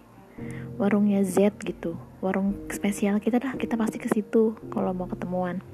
warungnya 0.76 1.24
Z 1.24 1.56
gitu. 1.64 1.96
Warung 2.20 2.68
spesial 2.68 3.24
kita 3.24 3.40
dah 3.40 3.56
kita 3.56 3.80
pasti 3.80 3.96
ke 3.96 4.12
situ 4.12 4.52
kalau 4.68 4.92
mau 4.92 5.08
ketemuan. 5.08 5.64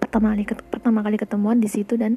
Pertama 0.00 0.32
kali 0.32 0.48
pertama 0.48 1.04
kali 1.04 1.20
ketemuan 1.20 1.60
di 1.60 1.68
situ 1.68 2.00
dan 2.00 2.16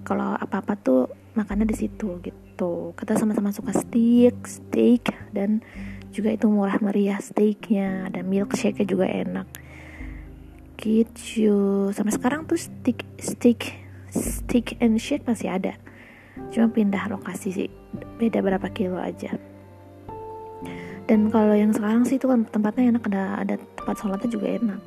kalau 0.00 0.32
apa 0.32 0.64
apa 0.64 0.80
tuh 0.80 1.12
makannya 1.36 1.68
di 1.68 1.76
situ 1.76 2.24
gitu. 2.24 2.96
Kita 2.96 3.20
sama-sama 3.20 3.52
suka 3.52 3.76
steak 3.76 4.48
steak 4.48 5.12
dan 5.36 5.60
juga 6.18 6.34
itu 6.34 6.50
murah 6.50 6.82
meriah 6.82 7.22
steaknya 7.22 8.10
dan 8.10 8.26
milkshake 8.26 8.82
juga 8.82 9.06
enak. 9.06 9.46
Gitu. 10.74 11.54
Sampai 11.94 12.10
sekarang 12.10 12.50
tuh 12.50 12.58
steak 12.58 13.06
steak 13.22 13.78
steak 14.10 14.74
and 14.82 14.98
shake 14.98 15.22
masih 15.22 15.54
ada. 15.54 15.78
Cuma 16.50 16.66
pindah 16.74 17.06
lokasi 17.06 17.54
sih. 17.54 17.70
Beda 18.18 18.42
berapa 18.42 18.66
kilo 18.74 18.98
aja. 18.98 19.38
Dan 21.08 21.30
kalau 21.32 21.54
yang 21.56 21.72
sekarang 21.72 22.04
sih 22.04 22.20
itu 22.20 22.28
kan 22.28 22.44
tempatnya 22.50 22.98
enak 22.98 23.04
ada 23.08 23.24
ada 23.46 23.54
tempat 23.78 23.96
sholatnya 23.96 24.28
juga 24.28 24.46
enak. 24.58 24.80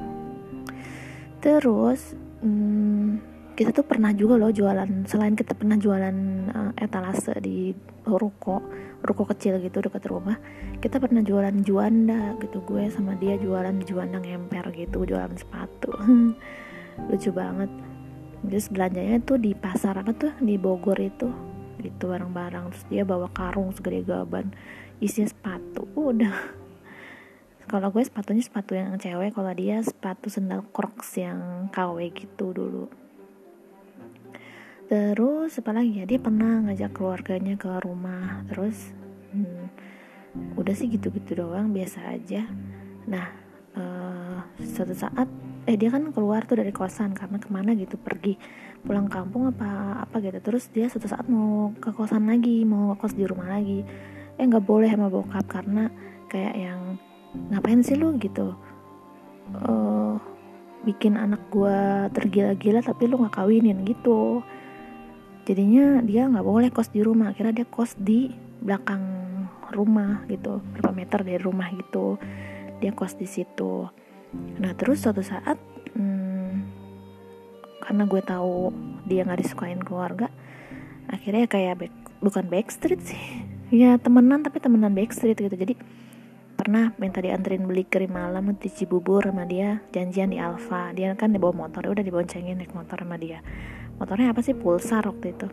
Terus 1.41 2.13
hmm, 2.45 3.31
kita 3.57 3.73
tuh 3.73 3.87
pernah 3.87 4.13
juga 4.13 4.37
loh 4.37 4.53
jualan 4.53 5.09
selain 5.09 5.33
kita 5.33 5.57
pernah 5.57 5.79
jualan 5.79 6.15
uh, 6.53 6.71
etalase 6.77 7.33
di 7.41 7.73
ruko 8.05 8.61
ruko 9.01 9.25
kecil 9.25 9.57
gitu 9.61 9.81
dekat 9.81 10.05
rumah. 10.07 10.37
Kita 10.77 11.01
pernah 11.01 11.25
jualan 11.25 11.53
juanda 11.65 12.37
gitu 12.41 12.61
gue 12.65 12.89
sama 12.93 13.17
dia 13.17 13.37
jualan 13.37 13.73
juanda 13.85 14.21
ngemper 14.21 14.69
gitu 14.77 15.05
jualan 15.05 15.33
sepatu. 15.37 15.93
Lucu 17.09 17.29
banget. 17.33 17.69
Terus 18.41 18.65
belanjanya 18.73 19.21
tuh 19.21 19.37
di 19.37 19.53
pasar 19.53 20.01
apa 20.01 20.13
tuh? 20.13 20.33
Di 20.41 20.57
Bogor 20.57 20.97
itu 21.01 21.29
gitu 21.81 22.09
barang-barang. 22.09 22.73
Terus 22.73 22.85
dia 22.89 23.03
bawa 23.05 23.29
karung 23.33 23.73
segede 23.73 24.05
gaban 24.05 24.53
isinya 25.01 25.29
sepatu 25.29 25.89
udah. 25.97 26.61
Kalau 27.71 27.89
gue 27.89 28.03
sepatunya 28.05 28.43
sepatu 28.43 28.75
yang 28.75 28.99
cewek 28.99 29.31
kalau 29.31 29.53
dia 29.55 29.79
sepatu 29.79 30.27
sendal 30.27 30.65
crocs 30.75 31.15
yang 31.15 31.71
KW 31.71 32.11
gitu 32.11 32.51
dulu 32.51 33.00
terus 34.91 35.55
apa 35.55 35.71
lagi 35.71 36.03
ya? 36.03 36.05
Dia 36.05 36.19
pernah 36.19 36.67
ngajak 36.67 36.91
keluarganya 36.91 37.55
ke 37.55 37.79
rumah. 37.79 38.43
Terus 38.51 38.91
hmm, 39.31 39.71
udah 40.59 40.75
sih 40.75 40.91
gitu-gitu 40.91 41.39
doang 41.39 41.71
biasa 41.71 42.11
aja. 42.11 42.43
Nah 43.07 43.31
uh, 43.79 44.43
suatu 44.59 44.91
saat 44.91 45.31
eh 45.63 45.79
dia 45.79 45.87
kan 45.87 46.11
keluar 46.11 46.43
tuh 46.43 46.59
dari 46.59 46.75
kosan 46.75 47.15
karena 47.15 47.39
ke 47.39 47.47
mana 47.47 47.71
gitu 47.77 47.95
pergi 47.95 48.35
pulang 48.83 49.07
kampung 49.07 49.47
apa 49.47 50.03
apa 50.03 50.19
gitu. 50.19 50.43
Terus 50.43 50.67
dia 50.75 50.91
suatu 50.91 51.07
saat 51.07 51.23
mau 51.31 51.71
ke 51.79 51.95
kosan 51.95 52.27
lagi 52.27 52.67
mau 52.67 52.91
kos 52.99 53.15
di 53.15 53.23
rumah 53.23 53.47
lagi. 53.47 53.87
Eh 54.35 54.43
nggak 54.43 54.67
boleh 54.67 54.91
sama 54.91 55.07
bokap 55.07 55.47
karena 55.47 55.87
kayak 56.27 56.55
yang 56.59 56.99
ngapain 57.47 57.79
sih 57.79 57.95
lu? 57.95 58.11
gitu. 58.19 58.59
Uh, 59.55 60.19
bikin 60.83 61.15
anak 61.15 61.39
gua 61.47 62.11
tergila-gila 62.11 62.83
tapi 62.83 63.07
lu 63.07 63.23
nggak 63.23 63.39
kawinin 63.39 63.87
gitu 63.87 64.43
jadinya 65.51 65.99
dia 65.99 66.31
nggak 66.31 66.47
boleh 66.47 66.71
kos 66.71 66.95
di 66.95 67.03
rumah. 67.03 67.35
Akhirnya 67.35 67.59
dia 67.59 67.67
kos 67.67 67.99
di 67.99 68.31
belakang 68.63 69.03
rumah 69.75 70.23
gitu 70.31 70.63
berapa 70.71 70.95
meter 70.95 71.19
dari 71.27 71.43
rumah 71.43 71.67
gitu. 71.75 72.15
Dia 72.79 72.95
kos 72.95 73.19
di 73.19 73.27
situ. 73.27 73.91
Nah 74.63 74.71
terus 74.79 75.03
suatu 75.03 75.19
saat 75.19 75.59
hmm, 75.91 76.51
karena 77.83 78.03
gue 78.07 78.21
tahu 78.23 78.71
dia 79.03 79.27
nggak 79.27 79.43
disukain 79.43 79.83
keluarga 79.83 80.31
akhirnya 81.11 81.43
kayak 81.51 81.75
back, 81.83 81.93
bukan 82.23 82.47
backstreet 82.47 83.03
sih. 83.03 83.23
Ya 83.71 83.95
temenan 83.95 84.43
tapi 84.43 84.59
temenan 84.59 84.91
backstreet 84.91 85.39
gitu. 85.39 85.55
Jadi 85.55 85.79
pernah 86.59 86.91
minta 86.99 87.23
dianterin 87.23 87.63
beli 87.63 87.87
krim 87.87 88.11
malam 88.11 88.51
di 88.59 88.67
Cibubur 88.67 89.23
sama 89.23 89.47
dia. 89.47 89.79
Janjian 89.95 90.35
di 90.35 90.43
Alfa. 90.43 90.91
Dia 90.91 91.15
kan 91.15 91.31
dibawa 91.31 91.55
motor 91.55 91.87
udah 91.87 92.03
diboncengin 92.03 92.59
naik 92.59 92.75
motor 92.75 92.99
sama 92.99 93.15
dia 93.15 93.39
motornya 94.01 94.33
apa 94.33 94.41
sih? 94.41 94.57
Pulsar 94.57 95.05
waktu 95.05 95.37
itu. 95.37 95.47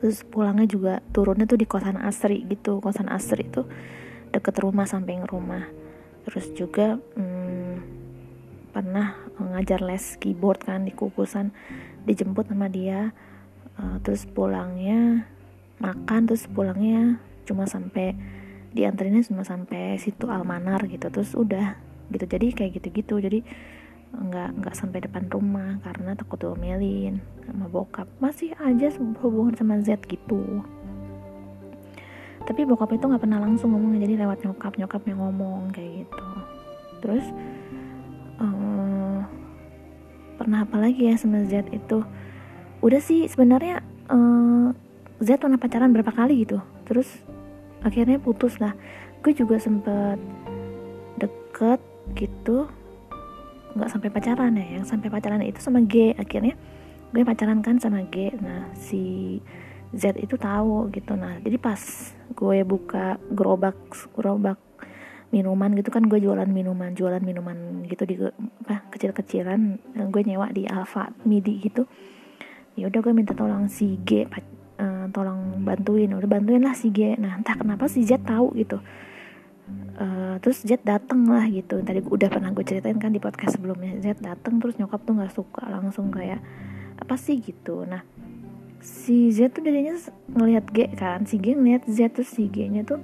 Terus 0.00 0.24
pulangnya 0.28 0.68
juga 0.68 0.92
turunnya 1.12 1.48
tuh 1.48 1.56
di 1.56 1.64
kosan 1.64 1.96
Asri 1.96 2.44
gitu. 2.44 2.84
Kosan 2.84 3.08
Asri 3.08 3.48
itu 3.48 3.64
deket 4.28 4.60
rumah 4.60 4.84
samping 4.84 5.24
rumah. 5.24 5.64
Terus 6.28 6.52
juga 6.52 7.00
hmm, 7.16 7.74
pernah 8.76 9.16
ngajar 9.40 9.80
les 9.80 10.20
keyboard 10.20 10.68
kan 10.68 10.84
di 10.84 10.92
kukusan. 10.92 11.52
Dijemput 12.04 12.52
sama 12.52 12.68
dia. 12.68 13.16
Uh, 13.80 13.96
terus 14.04 14.28
pulangnya 14.28 15.24
makan 15.80 16.28
terus 16.28 16.44
pulangnya 16.44 17.16
cuma 17.48 17.64
sampai 17.64 18.12
dianterinnya 18.76 19.24
cuma 19.24 19.40
sampai 19.48 19.96
situ 19.96 20.28
Almanar 20.28 20.84
gitu. 20.88 21.08
Terus 21.08 21.32
udah 21.36 21.76
gitu. 22.08 22.24
Jadi 22.24 22.52
kayak 22.52 22.80
gitu-gitu. 22.80 23.20
Jadi 23.20 23.44
nggak 24.10 24.50
nggak 24.58 24.74
sampai 24.74 24.98
depan 25.06 25.30
rumah 25.30 25.78
karena 25.86 26.18
takut 26.18 26.42
diomelin 26.42 27.22
sama 27.46 27.70
bokap. 27.70 28.10
Masih 28.18 28.54
aja 28.58 28.90
hubungan 29.22 29.54
sama 29.54 29.78
Z 29.78 30.02
gitu. 30.10 30.62
Tapi 32.42 32.66
bokap 32.66 32.90
itu 32.90 33.06
nggak 33.06 33.22
pernah 33.22 33.38
langsung 33.38 33.70
ngomong 33.70 33.94
jadi 34.02 34.26
lewat 34.26 34.42
nyokap 34.42 34.74
nyokap 34.74 35.02
yang 35.06 35.22
ngomong 35.22 35.70
kayak 35.70 36.02
gitu. 36.02 36.28
Terus 37.00 37.24
uh, 38.42 39.22
pernah 40.34 40.66
apa 40.66 40.76
lagi 40.82 41.06
ya 41.06 41.14
sama 41.14 41.46
Z 41.46 41.70
itu? 41.70 42.02
Udah 42.82 42.98
sih 42.98 43.30
sebenarnya 43.30 43.84
uh, 44.10 44.74
Z 45.22 45.38
pernah 45.38 45.60
pacaran 45.60 45.94
berapa 45.94 46.10
kali 46.10 46.42
gitu. 46.42 46.58
Terus 46.88 47.06
akhirnya 47.86 48.18
putus 48.18 48.58
lah. 48.58 48.74
Gue 49.20 49.36
juga 49.36 49.60
sempet 49.60 50.18
deket 51.20 51.78
gitu 52.16 52.66
nggak 53.74 53.90
sampai 53.90 54.10
pacaran 54.10 54.52
ya 54.58 54.66
yang 54.80 54.84
sampai 54.86 55.08
pacaran 55.12 55.42
itu 55.46 55.62
sama 55.62 55.82
G 55.86 56.14
akhirnya 56.18 56.58
gue 57.10 57.22
pacaran 57.26 57.58
kan 57.62 57.78
sama 57.82 58.06
G. 58.06 58.34
Nah 58.38 58.70
si 58.78 59.38
Z 59.90 60.14
itu 60.18 60.38
tahu 60.38 60.90
gitu. 60.94 61.18
Nah 61.18 61.42
jadi 61.42 61.58
pas 61.58 61.78
gue 62.30 62.58
buka 62.62 63.18
gerobak 63.34 63.78
gerobak 64.14 64.58
minuman 65.30 65.70
gitu 65.78 65.94
kan 65.94 66.06
gue 66.10 66.18
jualan 66.18 66.46
minuman 66.50 66.90
jualan 66.94 67.22
minuman 67.22 67.86
gitu 67.86 68.02
di 68.02 68.18
apa 68.66 68.90
kecil-kecilan 68.90 69.78
gue 70.10 70.22
nyewa 70.26 70.50
di 70.50 70.66
Alfa 70.66 71.10
Midi 71.26 71.58
gitu. 71.62 71.86
Ya 72.78 72.86
udah 72.86 73.00
gue 73.02 73.12
minta 73.14 73.34
tolong 73.34 73.66
si 73.66 73.98
G 74.06 74.26
uh, 74.78 75.06
tolong 75.10 75.62
bantuin. 75.66 76.10
Udah 76.14 76.30
bantuin 76.30 76.62
lah 76.62 76.74
si 76.74 76.94
G. 76.94 77.18
Nah 77.18 77.38
entah 77.38 77.58
kenapa 77.58 77.90
si 77.90 78.06
Z 78.06 78.22
tahu 78.22 78.54
gitu 78.58 78.78
uh, 79.98 80.36
terus 80.42 80.62
Z 80.62 80.82
dateng 80.82 81.28
lah 81.28 81.46
gitu. 81.48 81.80
Tadi 81.80 82.02
udah 82.04 82.28
pernah 82.28 82.50
gue 82.50 82.64
ceritain 82.66 82.96
kan 82.96 83.14
di 83.14 83.22
podcast 83.22 83.56
sebelumnya. 83.58 83.98
Z 84.00 84.20
dateng 84.20 84.58
terus 84.58 84.76
nyokap 84.76 85.02
tuh 85.06 85.14
nggak 85.16 85.32
suka. 85.32 85.62
Langsung 85.68 86.10
kayak 86.10 86.40
apa 87.00 87.14
sih? 87.16 87.40
gitu. 87.40 87.86
Nah 87.88 88.04
si 88.80 89.28
Z 89.30 89.52
tuh 89.52 89.62
jadinya 89.64 89.96
ngelihat 90.34 90.64
G 90.72 90.78
kan. 90.96 91.24
Si 91.24 91.36
G 91.38 91.54
ngelihat 91.56 91.88
Z 91.88 92.16
terus 92.16 92.30
si 92.32 92.48
G 92.48 92.68
nya 92.68 92.82
tuh 92.84 93.00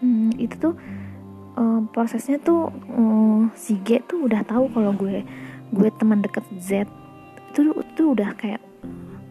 hmm, 0.00 0.36
itu 0.40 0.56
tuh 0.56 0.74
um, 1.54 1.86
prosesnya 1.92 2.40
tuh 2.40 2.72
um, 2.90 3.52
si 3.54 3.78
G 3.84 4.00
tuh 4.04 4.26
udah 4.26 4.42
tahu 4.44 4.68
kalau 4.72 4.92
gue 4.96 5.22
gue 5.70 5.88
teman 6.00 6.24
deket 6.24 6.44
Z 6.58 6.88
itu 7.52 7.74
tuh 7.94 8.16
udah 8.16 8.34
kayak 8.34 8.62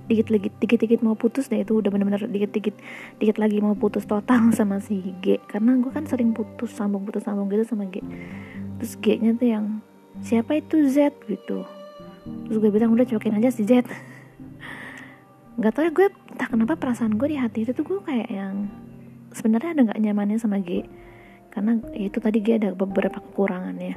dikit 0.09 0.33
lagi 0.33 0.49
dikit 0.57 0.79
dikit 0.81 0.99
mau 1.05 1.13
putus 1.13 1.53
deh 1.53 1.61
itu 1.61 1.77
udah 1.77 1.93
bener-bener 1.93 2.25
dikit 2.25 2.73
dikit 3.21 3.37
lagi 3.37 3.61
mau 3.61 3.77
putus 3.77 4.09
total 4.09 4.49
sama 4.57 4.81
si 4.81 5.13
G. 5.21 5.37
Karena 5.45 5.77
gue 5.77 5.93
kan 5.93 6.09
sering 6.09 6.33
putus 6.33 6.73
sambung 6.73 7.05
putus 7.05 7.21
sambung 7.21 7.45
gitu 7.53 7.61
sama 7.69 7.85
G. 7.93 8.01
Terus 8.81 8.93
G 8.97 9.05
nya 9.21 9.37
tuh 9.37 9.47
yang 9.47 9.65
siapa 10.25 10.57
itu 10.57 10.89
Z? 10.89 11.13
gitu. 11.29 11.61
Terus 12.49 12.57
gue 12.57 12.69
bilang 12.73 12.97
udah 12.97 13.05
cobain 13.05 13.37
aja 13.37 13.53
si 13.53 13.69
Z. 13.69 13.85
Nggak 15.61 15.71
tau 15.77 15.85
ya 15.85 15.91
gue 15.93 16.07
tak 16.41 16.49
kenapa 16.57 16.73
perasaan 16.73 17.13
gue 17.13 17.29
di 17.29 17.37
hati 17.37 17.69
itu 17.69 17.71
tuh 17.77 17.85
gue 17.85 17.99
kayak 18.01 18.29
yang 18.33 18.65
sebenarnya 19.29 19.77
ada 19.77 19.81
nggak 19.93 19.99
nyamannya 20.01 20.37
sama 20.41 20.57
G? 20.57 20.81
Karena 21.53 21.77
ya 21.93 22.09
itu 22.09 22.17
tadi 22.17 22.41
G 22.41 22.57
ada 22.57 22.73
beberapa 22.73 23.21
kekurangannya. 23.21 23.93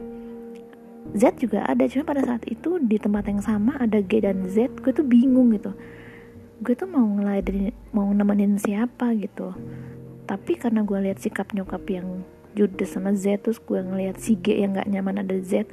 Z 1.16 1.40
juga 1.40 1.66
ada 1.66 1.82
cuma 1.90 2.04
pada 2.06 2.22
saat 2.22 2.46
itu 2.46 2.78
di 2.78 2.94
tempat 3.00 3.26
yang 3.26 3.42
sama 3.42 3.74
ada 3.80 3.98
G 3.98 4.22
dan 4.22 4.46
Z 4.46 4.70
gue 4.84 4.92
tuh 4.94 5.02
bingung 5.02 5.50
gitu 5.50 5.72
gue 6.62 6.78
tuh 6.78 6.86
mau 6.86 7.02
ngeladenin 7.02 7.74
mau 7.90 8.06
nemenin 8.06 8.54
siapa 8.54 9.10
gitu. 9.18 9.50
Tapi 10.30 10.54
karena 10.54 10.86
gue 10.86 10.98
lihat 11.10 11.18
sikap 11.18 11.50
nyokap 11.50 11.82
yang 11.90 12.22
judes 12.54 12.94
sama 12.94 13.10
Z 13.18 13.42
terus 13.42 13.58
gue 13.58 13.82
ngeliat 13.82 14.22
si 14.22 14.38
G 14.38 14.62
yang 14.62 14.78
nggak 14.78 14.86
nyaman 14.86 15.26
ada 15.26 15.34
Z 15.42 15.66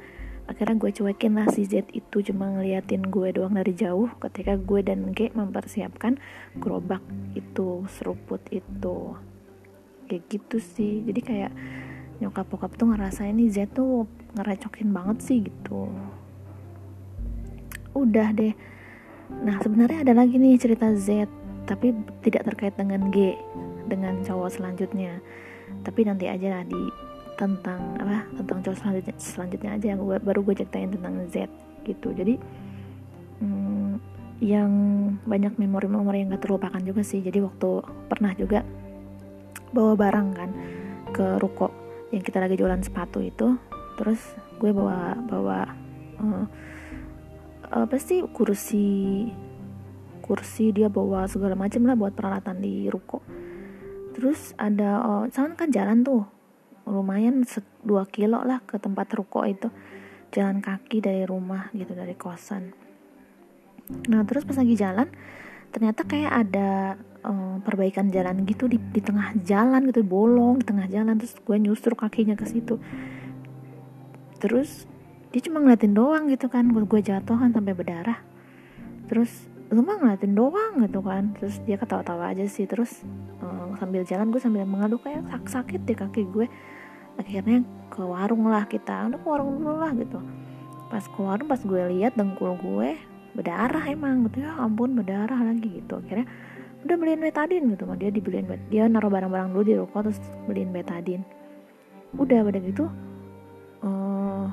akhirnya 0.50 0.82
gue 0.82 0.90
cuekin 0.90 1.38
lah 1.38 1.46
si 1.46 1.62
Z 1.62 1.86
itu 1.94 2.26
cuma 2.26 2.50
ngeliatin 2.50 3.06
gue 3.06 3.28
doang 3.30 3.54
dari 3.54 3.70
jauh. 3.70 4.10
Ketika 4.18 4.58
gue 4.58 4.82
dan 4.82 5.14
G 5.14 5.30
mempersiapkan 5.30 6.18
gerobak 6.58 7.06
itu 7.38 7.86
seruput 7.86 8.42
itu. 8.50 9.14
Kayak 10.10 10.26
gitu 10.26 10.58
sih. 10.58 11.06
Jadi 11.06 11.20
kayak 11.22 11.52
nyokap 12.18 12.50
bokap 12.50 12.74
tuh 12.74 12.90
ngerasa 12.90 13.30
ini 13.30 13.46
Z 13.46 13.70
tuh 13.78 14.10
ngerecokin 14.34 14.90
banget 14.90 15.22
sih 15.22 15.38
gitu. 15.46 15.86
Udah 17.94 18.34
deh 18.34 18.54
nah 19.40 19.56
sebenarnya 19.62 20.04
ada 20.04 20.14
lagi 20.14 20.36
nih 20.36 20.60
cerita 20.60 20.92
Z 20.94 21.26
tapi 21.70 21.94
tidak 22.26 22.50
terkait 22.50 22.74
dengan 22.74 23.14
G 23.14 23.38
dengan 23.86 24.22
cowok 24.26 24.50
selanjutnya. 24.58 25.22
Tapi 25.86 26.00
nanti 26.02 26.26
aja 26.26 26.58
lah 26.58 26.64
di 26.66 26.82
tentang 27.38 27.96
apa 27.96 28.26
tentang 28.36 28.58
cowok 28.60 28.76
selanjutnya 28.76 29.14
selanjutnya 29.16 29.70
aja 29.78 29.86
yang 29.96 30.00
gue, 30.02 30.16
baru 30.20 30.44
gue 30.44 30.54
ceritain 30.58 30.90
tentang 30.90 31.14
Z 31.30 31.46
gitu. 31.86 32.10
Jadi 32.10 32.34
hmm, 33.42 33.92
yang 34.42 34.70
banyak 35.24 35.56
memori-memori 35.56 36.26
yang 36.26 36.34
gak 36.34 36.42
terlupakan 36.48 36.82
juga 36.82 37.06
sih. 37.06 37.22
Jadi 37.22 37.38
waktu 37.38 37.86
pernah 38.10 38.34
juga 38.34 38.66
bawa 39.70 39.94
barang 39.94 40.28
kan 40.34 40.50
ke 41.14 41.26
ruko 41.38 41.70
yang 42.10 42.22
kita 42.26 42.42
lagi 42.42 42.58
jualan 42.58 42.82
sepatu 42.82 43.22
itu 43.22 43.54
terus 43.94 44.18
gue 44.58 44.74
bawa 44.74 45.14
bawa 45.30 45.58
uh, 46.18 46.46
apa 47.70 47.96
sih 48.02 48.26
kursi 48.34 49.26
kursi 50.26 50.70
dia 50.70 50.86
bawa 50.86 51.26
segala 51.26 51.58
macam 51.58 51.86
lah 51.86 51.98
buat 51.98 52.14
peralatan 52.14 52.62
di 52.62 52.86
ruko. 52.86 53.18
Terus 54.14 54.54
ada 54.58 55.02
oh, 55.02 55.24
sana 55.30 55.58
kan 55.58 55.70
jalan 55.74 56.06
tuh 56.06 56.22
lumayan 56.86 57.42
2 57.42 57.86
kilo 58.10 58.42
lah 58.42 58.62
ke 58.62 58.78
tempat 58.78 59.10
ruko 59.14 59.42
itu. 59.46 59.70
Jalan 60.30 60.62
kaki 60.62 61.02
dari 61.02 61.26
rumah 61.26 61.70
gitu 61.74 61.94
dari 61.94 62.14
kosan. 62.14 62.70
Nah 64.06 64.22
terus 64.22 64.46
pas 64.46 64.54
lagi 64.54 64.78
jalan 64.78 65.10
ternyata 65.70 66.02
kayak 66.06 66.32
ada 66.46 66.98
um, 67.22 67.62
perbaikan 67.62 68.10
jalan 68.10 68.42
gitu 68.46 68.66
di, 68.66 68.78
di 68.78 68.98
tengah 69.02 69.34
jalan 69.42 69.86
gitu 69.90 70.02
bolong 70.02 70.62
di 70.62 70.66
tengah 70.66 70.86
jalan 70.90 71.14
terus 71.18 71.34
gue 71.38 71.56
nyusur 71.58 71.98
kakinya 71.98 72.38
ke 72.38 72.46
situ. 72.46 72.78
Terus 74.38 74.86
dia 75.30 75.40
cuma 75.46 75.62
ngeliatin 75.62 75.94
doang 75.94 76.26
gitu 76.26 76.50
kan 76.50 76.66
gue 76.66 77.00
jatuh 77.02 77.36
kan 77.38 77.50
sampai 77.54 77.74
berdarah. 77.74 78.18
Terus 79.06 79.30
lu 79.70 79.86
mah 79.86 80.02
ngeliatin 80.02 80.34
doang 80.34 80.82
gitu 80.82 81.00
kan. 81.02 81.30
Terus 81.38 81.62
dia 81.62 81.78
ketawa-tawa 81.78 82.34
aja 82.34 82.42
sih. 82.50 82.66
Terus 82.66 83.06
um, 83.38 83.78
sambil 83.78 84.02
jalan 84.02 84.34
gue 84.34 84.42
sambil 84.42 84.66
mengadu 84.66 84.98
kayak 84.98 85.22
sak 85.30 85.46
sakit 85.46 85.80
deh 85.86 85.94
kaki 85.94 86.26
gue. 86.26 86.46
Akhirnya 87.14 87.62
ke 87.90 88.02
warung 88.02 88.50
lah 88.50 88.66
kita. 88.66 89.06
Udah 89.06 89.18
ke 89.22 89.28
warung 89.30 89.62
dulu 89.62 89.78
lah 89.78 89.94
gitu. 89.94 90.18
Pas 90.90 91.06
ke 91.06 91.20
warung 91.22 91.46
pas 91.46 91.62
gue 91.62 91.82
lihat 91.94 92.18
dengkul 92.18 92.58
gue 92.58 92.98
berdarah 93.38 93.86
emang 93.86 94.26
gitu. 94.26 94.42
Ya 94.42 94.58
ampun 94.58 94.98
berdarah 94.98 95.38
lagi 95.38 95.78
gitu. 95.78 96.02
Akhirnya 96.02 96.26
udah 96.82 96.96
beliin 96.98 97.22
betadin 97.22 97.70
gitu. 97.70 97.86
Dia 97.94 98.10
dibeliin 98.10 98.50
bet 98.50 98.62
dia 98.66 98.90
naruh 98.90 99.06
barang-barang 99.06 99.54
dulu 99.54 99.62
di 99.62 99.74
ruko 99.78 100.02
terus 100.02 100.18
beliin 100.50 100.74
betadin 100.74 101.22
udah 102.18 102.42
pada 102.42 102.58
gitu 102.58 102.90
uh, 103.86 104.46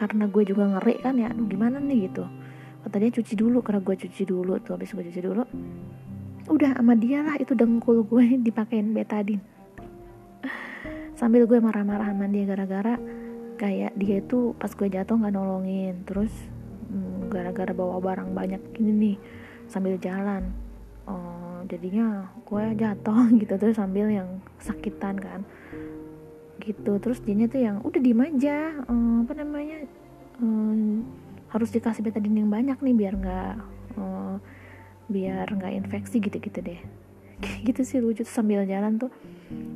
karena 0.00 0.24
gue 0.32 0.42
juga 0.48 0.64
ngeri 0.64 1.04
kan 1.04 1.20
ya 1.20 1.28
aduh 1.28 1.44
gimana 1.44 1.76
nih? 1.76 2.08
gitu. 2.08 2.24
Kata 2.80 2.96
dia 2.96 3.12
cuci 3.12 3.34
dulu 3.36 3.60
karena 3.60 3.84
gue 3.84 3.92
cuci 3.92 4.22
dulu 4.24 4.56
tuh 4.64 4.80
habis 4.80 4.96
gue 4.96 5.04
cuci 5.04 5.20
dulu 5.20 5.44
udah 6.50 6.74
sama 6.74 6.98
dia 6.98 7.20
lah 7.22 7.36
itu 7.36 7.52
dengkul 7.52 8.02
gue 8.08 8.24
dipakein 8.48 8.90
betadin 8.96 9.38
sambil 11.20 11.44
gue 11.44 11.60
marah-marah 11.60 12.16
sama 12.16 12.32
dia 12.32 12.48
gara-gara 12.48 12.96
kayak 13.60 13.92
dia 14.00 14.24
itu 14.24 14.56
pas 14.56 14.72
gue 14.72 14.88
jatuh 14.88 15.20
nggak 15.20 15.36
nolongin. 15.36 16.00
Terus 16.08 16.32
mm, 16.88 17.28
gara-gara 17.28 17.76
bawa 17.76 18.00
barang 18.00 18.32
banyak 18.32 18.72
gini 18.72 18.92
nih 18.96 19.16
sambil 19.68 20.00
jalan. 20.00 20.48
Uh, 21.04 21.60
jadinya 21.68 22.32
gue 22.48 22.64
jatuh 22.72 23.28
gitu 23.40 23.54
terus 23.60 23.76
sambil 23.76 24.08
yang 24.08 24.40
sakitan 24.64 25.20
kan 25.20 25.44
gitu. 26.60 27.00
Terus 27.00 27.18
dia 27.24 27.48
tuh 27.48 27.60
yang 27.60 27.76
udah 27.80 28.00
diem 28.00 28.20
aja. 28.20 28.84
Uh, 28.86 29.24
apa 29.24 29.32
namanya 29.34 29.88
uh, 30.38 30.74
harus 31.50 31.72
dikasih 31.72 32.04
betadine 32.04 32.44
yang 32.46 32.52
banyak 32.52 32.78
nih 32.78 32.94
biar 32.94 33.14
nggak 33.16 33.54
uh, 33.98 34.36
biar 35.10 35.46
nggak 35.48 35.72
infeksi 35.80 36.20
gitu-gitu 36.20 36.60
deh. 36.60 36.80
Gitu 37.66 37.80
sih 37.82 37.98
lucu. 38.04 38.20
Tuh 38.20 38.30
sambil 38.30 38.68
jalan 38.68 39.00
tuh 39.00 39.10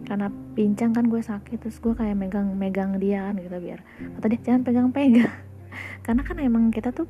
karena 0.04 0.28
pincang 0.54 0.92
kan 0.94 1.08
gue 1.08 1.18
sakit 1.18 1.58
terus 1.58 1.80
gue 1.80 1.96
kayak 1.96 2.14
megang-megang 2.14 3.00
dia 3.00 3.26
kan 3.26 3.34
gitu 3.40 3.56
biar 3.58 3.80
kata 4.20 4.26
dia 4.30 4.40
jangan 4.44 4.62
pegang-pegang 4.62 5.32
karena 6.06 6.22
kan 6.22 6.36
emang 6.38 6.70
kita 6.70 6.94
tuh 6.94 7.08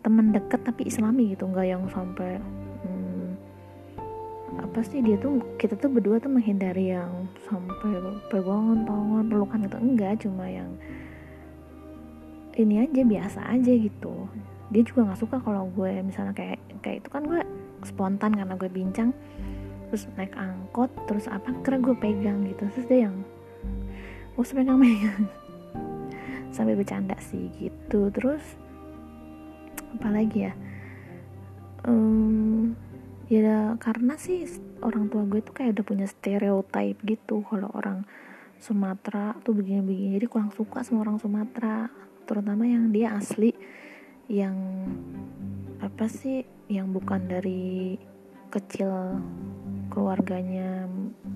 teman 0.00 0.30
deket 0.30 0.62
tapi 0.62 0.86
islami 0.86 1.34
gitu 1.34 1.50
nggak 1.50 1.66
yang 1.66 1.82
sampai 1.90 2.38
apa 4.56 4.80
sih 4.80 5.04
dia 5.04 5.16
tuh 5.20 5.40
kita 5.60 5.76
tuh 5.76 5.88
berdua 5.92 6.16
tuh 6.20 6.32
menghindari 6.32 6.92
yang 6.92 7.28
sampai 7.48 7.96
pegangan 8.32 8.84
tangan 8.88 9.24
pelukan 9.28 9.66
itu 9.68 9.76
enggak 9.80 10.14
cuma 10.24 10.44
yang 10.48 10.70
ini 12.56 12.88
aja 12.88 13.04
biasa 13.04 13.40
aja 13.52 13.72
gitu. 13.76 14.14
Dia 14.72 14.82
juga 14.82 15.12
nggak 15.12 15.20
suka 15.20 15.36
kalau 15.44 15.68
gue 15.76 16.00
misalnya 16.00 16.32
kayak 16.32 16.58
kayak 16.80 17.04
itu 17.04 17.08
kan 17.12 17.22
gue 17.28 17.40
spontan 17.84 18.32
karena 18.32 18.56
gue 18.56 18.70
bincang 18.72 19.12
terus 19.86 20.08
naik 20.18 20.34
angkot 20.34 20.90
terus 21.06 21.28
apa 21.28 21.52
karena 21.60 21.84
gue 21.84 21.94
pegang 22.00 22.38
gitu. 22.48 22.64
Terus 22.72 22.86
dia 22.88 22.98
yang 23.08 23.16
gue 24.34 24.44
pegang 24.44 24.80
pegang. 24.80 25.22
Sampai 26.56 26.72
bercanda 26.72 27.16
sih 27.20 27.52
gitu. 27.60 28.08
Terus 28.08 28.42
apalagi 30.00 30.48
ya? 30.48 30.52
Um, 31.84 32.74
ya 33.26 33.74
karena 33.82 34.14
sih 34.14 34.46
orang 34.86 35.10
tua 35.10 35.26
gue 35.26 35.42
tuh 35.42 35.50
kayak 35.50 35.78
udah 35.78 35.86
punya 35.86 36.06
stereotype 36.06 36.98
gitu 37.02 37.42
kalau 37.46 37.70
orang 37.74 38.06
Sumatera 38.56 39.36
tuh 39.44 39.52
begini-begini. 39.52 40.16
Jadi 40.16 40.26
kurang 40.30 40.50
suka 40.54 40.80
sama 40.80 41.04
orang 41.04 41.20
Sumatera 41.20 41.90
terutama 42.24 42.64
yang 42.66 42.90
dia 42.90 43.14
asli 43.14 43.52
yang 44.26 44.56
apa 45.78 46.10
sih 46.10 46.42
yang 46.66 46.90
bukan 46.90 47.30
dari 47.30 47.94
kecil 48.50 49.20
keluarganya 49.92 50.88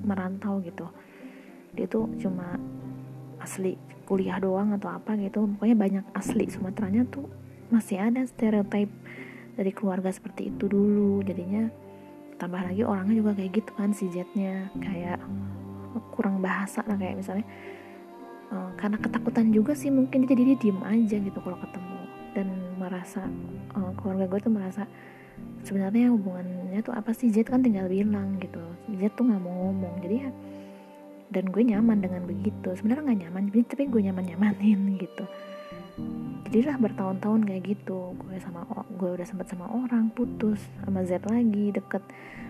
merantau 0.03 0.59
gitu. 0.65 0.89
Dia 1.77 1.87
tuh 1.87 2.11
cuma 2.19 2.57
asli 3.39 3.79
kuliah 4.09 4.43
doang 4.43 4.75
atau 4.75 4.91
apa 4.91 5.15
gitu. 5.21 5.47
Pokoknya 5.55 5.77
banyak 5.77 6.05
asli 6.17 6.49
Sumateranya 6.51 7.07
tuh 7.07 7.29
masih 7.71 8.03
ada 8.03 8.27
stereotype 8.27 8.91
dari 9.57 9.71
keluarga 9.75 10.11
seperti 10.11 10.51
itu 10.53 10.67
dulu. 10.67 11.23
Jadinya 11.25 11.67
tambah 12.37 12.61
lagi 12.61 12.83
orangnya 12.83 13.21
juga 13.21 13.33
kayak 13.37 13.51
gitu 13.63 13.71
kan 13.77 13.91
si 13.93 14.09
Zetnya 14.09 14.73
kayak 14.81 15.21
kurang 16.15 16.41
bahasa 16.41 16.85
lah 16.87 16.97
kayak 16.97 17.21
misalnya. 17.21 17.47
Uh, 18.51 18.75
karena 18.75 18.99
ketakutan 18.99 19.55
juga 19.55 19.79
sih 19.79 19.95
mungkin 19.95 20.27
jadi 20.27 20.43
dia 20.43 20.57
diem 20.59 20.81
aja 20.83 21.17
gitu 21.23 21.39
kalau 21.39 21.59
ketemu. 21.63 22.01
Dan 22.35 22.47
merasa 22.79 23.27
uh, 23.75 23.93
keluarga 23.99 24.27
gue 24.27 24.41
tuh 24.43 24.53
merasa 24.55 24.83
sebenarnya 25.63 26.11
hubungannya 26.11 26.81
tuh 26.83 26.95
apa 26.95 27.15
sih? 27.15 27.31
Jet 27.31 27.51
kan 27.51 27.63
tinggal 27.63 27.87
bilang 27.87 28.39
gitu. 28.43 28.63
Jet 28.99 29.15
tuh 29.15 29.31
nggak 29.31 29.43
mau 29.43 29.71
ngomong. 29.71 30.03
Jadi 30.03 30.17
ya 30.19 30.31
dan 31.31 31.47
gue 31.47 31.63
nyaman 31.63 32.03
dengan 32.03 32.27
begitu. 32.27 32.75
Sebenarnya 32.75 33.07
nggak 33.07 33.21
nyaman 33.29 33.43
tapi 33.71 33.87
gue 33.87 34.03
nyaman 34.03 34.25
nyamanin 34.35 34.99
gitu 34.99 35.25
jadilah 36.51 36.83
bertahun-tahun 36.83 37.47
kayak 37.47 37.63
gitu. 37.63 38.19
Gue 38.19 38.37
sama 38.43 38.67
gue 38.91 39.11
udah 39.15 39.23
sempet 39.23 39.47
sama 39.47 39.71
orang 39.71 40.11
putus 40.11 40.59
sama 40.83 41.07
Z 41.07 41.23
lagi 41.31 41.71
deket. 41.71 42.03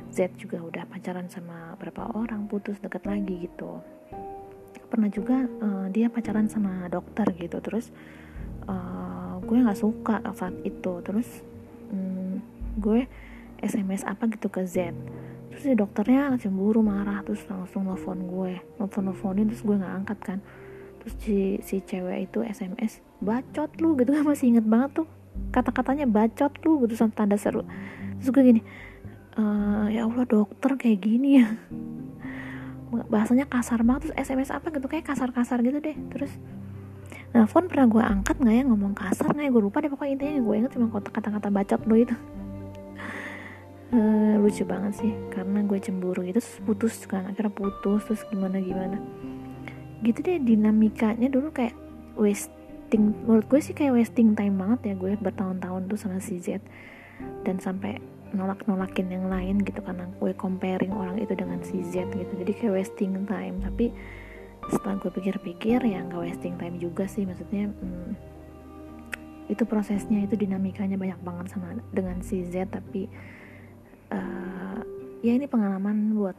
Z 0.09 0.33
juga 0.41 0.59
udah 0.65 0.89
pacaran 0.89 1.29
sama 1.29 1.77
berapa 1.77 2.09
orang 2.17 2.49
putus 2.49 2.81
deket 2.81 3.05
lagi 3.05 3.45
gitu. 3.45 3.85
Pernah 4.89 5.13
juga 5.13 5.45
uh, 5.45 5.87
dia 5.93 6.09
pacaran 6.09 6.49
sama 6.49 6.89
dokter 6.89 7.29
gitu. 7.37 7.61
Terus 7.61 7.93
uh, 8.65 9.37
gue 9.45 9.61
nggak 9.61 9.77
suka 9.77 10.25
saat 10.33 10.57
itu. 10.65 11.05
Terus 11.05 11.29
um, 11.93 12.41
gue 12.81 13.05
SMS 13.61 14.09
apa 14.09 14.33
gitu 14.33 14.49
ke 14.49 14.65
Z. 14.65 14.97
Terus 15.53 15.61
si 15.61 15.77
dokternya 15.77 16.41
cemburu 16.41 16.81
marah. 16.81 17.21
Terus 17.21 17.45
langsung 17.53 17.85
nelfon 17.85 18.25
gue. 18.25 18.65
Nelfon 18.81 19.13
nelfonin 19.13 19.53
terus 19.53 19.61
gue 19.61 19.77
nggak 19.77 19.95
angkat 20.03 20.19
kan. 20.25 20.39
Terus 21.05 21.15
si 21.21 21.39
si 21.61 21.85
cewek 21.85 22.33
itu 22.33 22.41
SMS 22.41 23.10
bacot 23.21 23.71
lu 23.79 23.95
gitu 24.01 24.11
kan 24.17 24.25
masih 24.25 24.57
inget 24.57 24.67
banget 24.67 25.05
tuh 25.05 25.09
kata-katanya 25.53 26.09
bacot 26.09 26.53
lu 26.65 26.85
gitu 26.85 26.97
sama 26.97 27.13
tanda 27.13 27.37
seru. 27.37 27.63
Terus 28.21 28.29
gue 28.33 28.43
gini 28.43 28.61
e, 29.37 29.43
ya 29.93 30.09
Allah 30.09 30.25
dokter 30.25 30.77
kayak 30.81 30.99
gini 31.05 31.45
ya. 31.45 31.47
Bahasanya 32.91 33.47
kasar 33.47 33.87
banget 33.87 34.11
terus 34.11 34.17
SMS 34.19 34.51
apa 34.51 34.73
gitu 34.75 34.89
kayak 34.89 35.07
kasar-kasar 35.07 35.61
gitu 35.63 35.79
deh. 35.79 35.97
Terus 36.11 36.33
nelfon 37.31 37.71
pernah 37.71 37.87
gue 37.87 38.03
angkat 38.03 38.43
nggak 38.43 38.55
ya 38.57 38.63
ngomong 38.67 38.93
kasar 38.97 39.31
nggak 39.37 39.47
ya 39.47 39.51
gue 39.55 39.63
lupa 39.63 39.79
deh 39.85 39.91
pokoknya 39.93 40.13
intinya 40.19 40.35
gue 40.43 40.55
inget 40.57 40.73
cuma 40.75 40.87
kata-kata 40.91 41.49
bacot 41.53 41.81
lu 41.87 41.97
itu. 42.01 42.17
Uh, 43.91 44.39
lucu 44.39 44.63
banget 44.63 45.03
sih 45.03 45.13
karena 45.35 45.67
gue 45.67 45.75
cemburu 45.83 46.23
gitu 46.23 46.39
terus 46.39 46.63
putus 46.63 46.95
kan 47.11 47.27
akhirnya 47.27 47.51
putus 47.51 48.07
terus 48.07 48.23
gimana 48.31 48.63
gimana 48.63 49.03
gitu 50.07 50.23
deh 50.23 50.39
dinamikanya 50.39 51.27
dulu 51.27 51.51
kayak 51.51 51.75
wasting 52.91 53.15
menurut 53.23 53.47
gue 53.47 53.63
sih 53.63 53.71
kayak 53.71 53.95
wasting 53.95 54.35
time 54.35 54.59
banget 54.59 54.91
ya 54.91 54.95
gue 54.99 55.15
bertahun-tahun 55.23 55.87
tuh 55.87 55.95
sama 55.95 56.19
si 56.19 56.43
Z. 56.43 56.59
Dan 57.47 57.63
sampai 57.63 58.03
nolak-nolakin 58.35 59.07
yang 59.07 59.31
lain 59.31 59.63
gitu 59.63 59.79
karena 59.79 60.11
gue 60.19 60.35
comparing 60.35 60.91
orang 60.91 61.23
itu 61.23 61.31
dengan 61.39 61.63
si 61.63 61.87
Z 61.87 62.11
gitu. 62.11 62.33
Jadi 62.35 62.51
kayak 62.51 62.83
wasting 62.83 63.15
time. 63.31 63.63
Tapi 63.63 63.95
setelah 64.75 64.99
gue 64.99 65.07
pikir-pikir 65.07 65.79
ya 65.87 66.03
nggak 66.03 66.19
wasting 66.19 66.59
time 66.59 66.83
juga 66.83 67.07
sih. 67.07 67.23
Maksudnya 67.23 67.71
hmm, 67.71 68.11
itu 69.47 69.63
prosesnya 69.71 70.27
itu 70.27 70.35
dinamikanya 70.35 70.99
banyak 70.99 71.23
banget 71.23 71.47
sama 71.55 71.79
dengan 71.95 72.19
si 72.27 72.43
Z. 72.43 72.75
Tapi 72.75 73.07
uh, 74.11 74.83
ya 75.23 75.31
ini 75.31 75.47
pengalaman 75.47 76.19
buat 76.19 76.35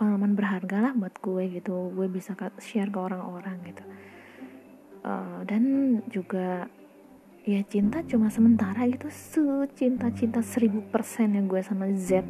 pengalaman 0.00 0.32
berharga 0.32 0.88
lah 0.88 0.92
buat 0.96 1.20
gue 1.20 1.60
gitu. 1.60 1.92
Gue 1.92 2.08
bisa 2.08 2.32
share 2.64 2.88
ke 2.88 2.96
orang-orang 2.96 3.60
gitu 3.68 3.84
uh, 5.06 5.40
dan 5.46 5.62
juga 6.10 6.66
ya 7.42 7.60
cinta 7.66 8.02
cuma 8.06 8.30
sementara 8.30 8.86
gitu. 8.86 9.10
Su 9.10 9.66
cinta 9.74 10.10
cinta 10.14 10.40
seribu 10.42 10.82
persen 10.90 11.34
yang 11.34 11.46
gue 11.50 11.62
sama 11.62 11.90
Z. 11.94 12.22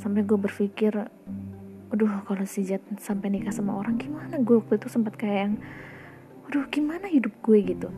Sampai 0.00 0.24
gue 0.24 0.38
berpikir 0.38 0.92
aduh 1.88 2.20
kalau 2.28 2.44
si 2.44 2.68
Z 2.68 2.84
sampai 3.00 3.32
nikah 3.32 3.52
sama 3.52 3.76
orang 3.76 3.96
gimana? 4.00 4.40
Gue 4.40 4.60
waktu 4.60 4.80
itu 4.80 4.88
sempat 4.92 5.16
kayak 5.16 5.38
yang 5.48 5.54
aduh 6.48 6.64
gimana 6.68 7.06
hidup 7.08 7.32
gue? 7.44 7.58
Gitu. 7.60 7.88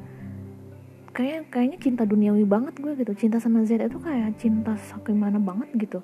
Kayak 1.10 1.50
kayaknya 1.50 1.78
cinta 1.82 2.02
duniawi 2.06 2.46
banget 2.46 2.78
gue 2.78 2.92
gitu. 2.98 3.12
Cinta 3.14 3.38
sama 3.42 3.62
Z 3.66 3.78
itu 3.78 3.98
kayak 3.98 4.38
cinta 4.38 4.74
gimana 5.06 5.38
banget 5.38 5.70
gitu. 5.78 5.98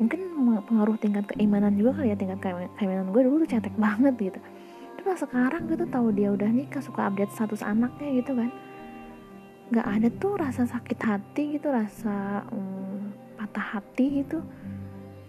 Mungkin 0.00 0.20
pengaruh 0.64 0.96
tingkat 0.96 1.28
keimanan 1.28 1.76
juga 1.76 2.00
kali 2.00 2.10
ya. 2.10 2.16
Tingkat 2.18 2.40
keimanan 2.78 3.10
gue 3.14 3.22
dulu 3.22 3.44
tuh 3.46 3.50
cetek 3.54 3.74
banget 3.78 4.14
gitu 4.18 4.40
terus 5.02 5.20
sekarang 5.24 5.66
gitu 5.68 5.84
tahu 5.88 6.12
dia 6.12 6.32
udah 6.32 6.48
nikah 6.48 6.82
suka 6.84 7.08
update 7.08 7.32
status 7.32 7.64
anaknya 7.64 8.22
gitu 8.22 8.32
kan. 8.36 8.50
Nggak 9.70 9.86
ada 9.86 10.08
tuh 10.18 10.32
rasa 10.36 10.62
sakit 10.66 10.98
hati 11.00 11.42
gitu 11.58 11.68
rasa 11.70 12.44
um, 12.52 13.10
patah 13.38 13.78
hati 13.78 14.24
gitu. 14.24 14.44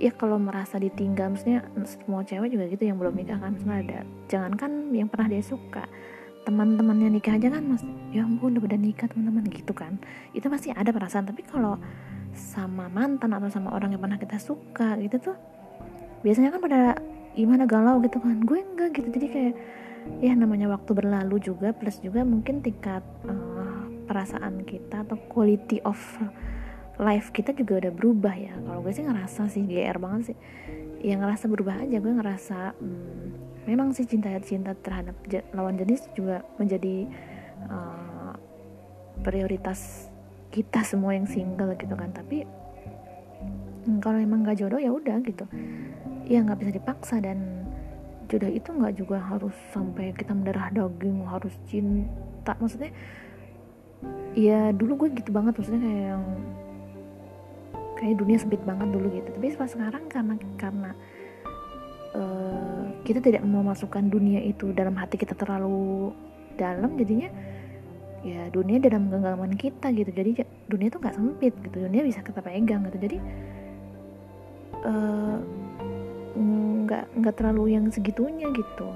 Ya 0.02 0.10
kalau 0.16 0.42
merasa 0.42 0.82
ditinggal 0.82 1.34
maksudnya 1.34 1.62
semua 1.86 2.26
cewek 2.26 2.50
juga 2.50 2.66
gitu 2.70 2.84
yang 2.90 2.98
belum 2.98 3.14
nikah 3.16 3.38
kan. 3.38 3.54
Maksudnya 3.54 3.78
ada 3.86 4.00
jangankan 4.28 4.72
yang 4.92 5.08
pernah 5.08 5.30
dia 5.30 5.44
suka. 5.46 5.86
Teman-temannya 6.42 7.22
nikah 7.22 7.38
aja 7.38 7.54
kan 7.54 7.64
mas. 7.64 7.86
Ya 8.10 8.26
ampun 8.26 8.58
udah 8.58 8.80
nikah 8.82 9.06
teman-teman 9.06 9.46
gitu 9.54 9.78
kan. 9.78 10.02
Itu 10.34 10.50
pasti 10.50 10.74
ada 10.74 10.90
perasaan. 10.90 11.30
Tapi 11.30 11.46
kalau 11.46 11.78
sama 12.34 12.88
mantan 12.88 13.36
atau 13.36 13.52
sama 13.52 13.76
orang 13.76 13.92
yang 13.92 14.02
pernah 14.02 14.16
kita 14.16 14.40
suka 14.40 14.96
gitu 15.04 15.32
tuh 15.32 15.38
biasanya 16.24 16.54
kan 16.54 16.62
pada 16.64 16.82
gimana 17.38 17.64
galau? 17.66 18.00
gitu 18.04 18.18
kan. 18.20 18.42
Gue 18.44 18.64
enggak 18.64 18.98
gitu. 18.98 19.08
Jadi 19.12 19.28
kayak 19.28 19.54
ya 20.20 20.34
namanya 20.34 20.66
waktu 20.74 20.92
berlalu 20.98 21.38
juga 21.38 21.74
plus 21.78 22.02
juga 22.02 22.26
mungkin 22.26 22.66
tingkat 22.66 23.06
uh, 23.30 23.86
perasaan 24.10 24.66
kita 24.66 25.06
atau 25.06 25.18
quality 25.30 25.78
of 25.86 25.98
life 27.02 27.34
kita 27.34 27.56
juga 27.56 27.88
udah 27.88 27.92
berubah 27.94 28.36
ya. 28.36 28.54
Kalau 28.54 28.80
gue 28.84 28.94
sih 28.94 29.06
ngerasa 29.06 29.50
sih 29.50 29.64
GR 29.66 29.98
banget 29.98 30.34
sih. 30.34 30.38
Ya 31.02 31.18
ngerasa 31.18 31.50
berubah 31.50 31.82
aja. 31.82 31.98
Gue 31.98 32.14
ngerasa 32.14 32.78
hmm, 32.78 33.26
memang 33.66 33.96
sih 33.96 34.06
cinta 34.06 34.30
cinta 34.42 34.78
terhadap 34.78 35.18
lawan 35.56 35.78
jenis 35.78 36.06
juga 36.14 36.46
menjadi 36.62 37.10
uh, 37.70 38.34
prioritas 39.22 40.12
kita 40.52 40.84
semua 40.84 41.16
yang 41.16 41.26
single 41.26 41.74
gitu 41.80 41.96
kan. 41.96 42.14
Tapi 42.14 42.61
kalau 44.02 44.18
emang 44.22 44.46
gak 44.46 44.62
jodoh 44.62 44.78
ya 44.78 44.94
udah 44.94 45.18
gitu. 45.26 45.46
Ya 46.30 46.40
nggak 46.46 46.60
bisa 46.64 46.72
dipaksa 46.72 47.16
dan 47.20 47.68
jodoh 48.32 48.48
itu 48.48 48.72
nggak 48.72 48.94
juga 48.96 49.20
harus 49.20 49.52
sampai 49.76 50.16
kita 50.16 50.32
mendarah 50.32 50.72
daging 50.72 51.28
harus 51.28 51.52
cinta. 51.68 52.56
Maksudnya 52.56 52.94
ya 54.32 54.72
dulu 54.72 55.06
gue 55.06 55.20
gitu 55.20 55.36
banget 55.36 55.60
maksudnya 55.60 55.82
kayak 55.84 56.04
yang 56.16 56.26
kayak 58.00 58.16
dunia 58.18 58.38
sempit 58.40 58.62
banget 58.64 58.88
dulu 58.90 59.08
gitu. 59.12 59.30
Tapi 59.36 59.48
pas 59.60 59.70
sekarang 59.70 60.04
karena 60.08 60.34
karena 60.56 60.92
uh, 62.16 62.84
kita 63.04 63.20
tidak 63.20 63.44
mau 63.44 63.62
masukkan 63.62 64.02
dunia 64.08 64.40
itu 64.42 64.72
dalam 64.72 64.96
hati 64.96 65.20
kita 65.20 65.36
terlalu 65.36 66.16
dalam 66.56 66.96
jadinya 66.96 67.30
ya 68.22 68.48
dunia 68.54 68.78
dalam 68.80 69.12
genggaman 69.12 69.54
kita 69.60 69.92
gitu. 69.92 70.10
Jadi 70.10 70.48
dunia 70.72 70.88
tuh 70.88 71.04
nggak 71.04 71.16
sempit 71.20 71.54
gitu. 71.60 71.78
Dunia 71.78 72.02
bisa 72.08 72.24
kita 72.24 72.40
pegang 72.40 72.88
gitu. 72.88 72.98
Jadi 72.98 73.18
uh, 74.86 75.38
nggak 76.88 77.06
nggak 77.18 77.36
terlalu 77.38 77.76
yang 77.78 77.86
segitunya 77.92 78.48
gitu. 78.52 78.88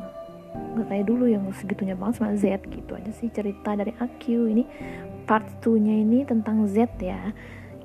Nggak 0.75 0.87
kayak 0.91 1.05
dulu 1.07 1.25
yang 1.27 1.45
segitunya 1.55 1.95
banget 1.95 2.19
sama 2.19 2.35
Z 2.35 2.67
gitu 2.71 2.91
aja 2.95 3.11
sih 3.11 3.31
cerita 3.31 3.75
dari 3.75 3.91
aku 3.95 4.47
ini 4.51 4.63
part 5.25 5.45
2 5.63 5.79
nya 5.79 5.95
ini 5.95 6.27
tentang 6.27 6.67
Z 6.67 6.99
ya. 6.99 7.31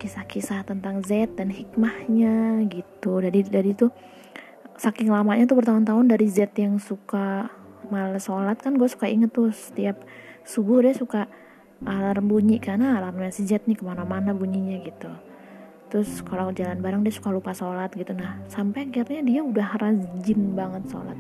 Kisah-kisah 0.01 0.65
tentang 0.65 1.05
Z 1.05 1.37
dan 1.37 1.53
hikmahnya 1.53 2.65
gitu. 2.73 3.21
Dari 3.21 3.45
dari 3.45 3.77
itu 3.77 3.93
saking 4.81 5.13
lamanya 5.13 5.45
tuh 5.45 5.61
bertahun-tahun 5.61 6.09
dari 6.09 6.27
Z 6.27 6.57
yang 6.57 6.81
suka 6.81 7.53
malas 7.93 8.25
sholat 8.25 8.57
kan 8.63 8.81
gue 8.81 8.89
suka 8.89 9.11
inget 9.11 9.35
tuh 9.35 9.53
setiap 9.53 10.01
subuh 10.47 10.81
dia 10.81 10.97
suka 10.97 11.29
alarm 11.85 12.29
bunyi 12.33 12.57
karena 12.63 12.97
alarmnya 12.97 13.29
si 13.29 13.45
Z 13.45 13.69
nih 13.69 13.77
ke 13.77 13.85
mana-mana 13.85 14.33
bunyinya 14.33 14.81
gitu 14.81 15.30
terus 15.91 16.23
kalau 16.23 16.55
jalan 16.55 16.79
bareng 16.79 17.03
dia 17.03 17.11
suka 17.11 17.35
lupa 17.35 17.51
sholat 17.51 17.91
gitu. 17.99 18.15
Nah 18.15 18.39
sampai 18.47 18.87
akhirnya 18.89 19.27
dia 19.27 19.41
udah 19.43 19.69
rajin 19.77 20.41
banget 20.55 20.87
sholat. 20.87 21.19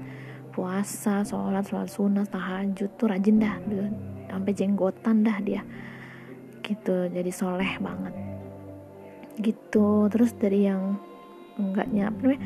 Puasa 0.54 1.26
sholat 1.26 1.66
sholat 1.66 1.90
sunnah 1.90 2.26
tahajud 2.30 2.90
tuh 2.94 3.10
rajin 3.10 3.42
dah 3.42 3.58
sampai 4.30 4.52
jenggotan 4.54 5.26
dah 5.26 5.42
dia. 5.42 5.66
Gitu 6.62 7.10
jadi 7.10 7.30
soleh 7.34 7.82
banget. 7.82 8.14
Gitu 9.42 10.06
terus 10.06 10.30
dari 10.38 10.70
yang 10.70 10.94
enggaknya 11.58 12.08
apa 12.08 12.18
namanya 12.22 12.40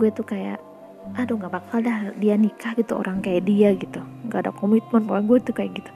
gue 0.00 0.08
tuh 0.16 0.26
kayak 0.26 0.58
aduh 1.14 1.38
nggak 1.38 1.54
bakal 1.54 1.78
dah 1.84 2.10
dia 2.18 2.34
nikah 2.34 2.72
gitu 2.72 2.96
orang 2.96 3.20
kayak 3.20 3.44
dia 3.44 3.76
gitu. 3.76 4.00
Nggak 4.26 4.48
ada 4.48 4.52
komitmen 4.56 5.04
pokoknya 5.04 5.28
gue 5.28 5.38
tuh 5.44 5.54
kayak 5.54 5.72
gitu 5.76 5.92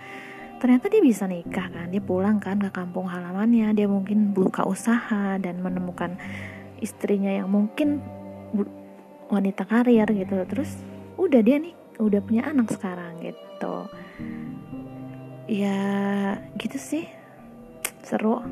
ternyata 0.60 0.92
dia 0.92 1.00
bisa 1.00 1.24
nikah 1.24 1.72
kan 1.72 1.88
dia 1.88 2.04
pulang 2.04 2.36
kan 2.36 2.60
ke 2.60 2.68
kampung 2.68 3.08
halamannya 3.08 3.72
dia 3.72 3.88
mungkin 3.88 4.36
buka 4.36 4.68
usaha 4.68 5.40
dan 5.40 5.64
menemukan 5.64 6.20
istrinya 6.80 7.32
yang 7.32 7.48
mungkin 7.48 8.04
wanita 9.30 9.62
karir 9.64 10.08
gitu. 10.10 10.36
Terus 10.44 10.70
udah 11.16 11.40
dia 11.40 11.62
nih 11.62 11.72
udah 12.02 12.20
punya 12.20 12.50
anak 12.50 12.74
sekarang 12.74 13.22
gitu. 13.22 13.76
Ya 15.46 15.78
gitu 16.58 16.76
sih. 16.76 17.06
Seru. 18.02 18.42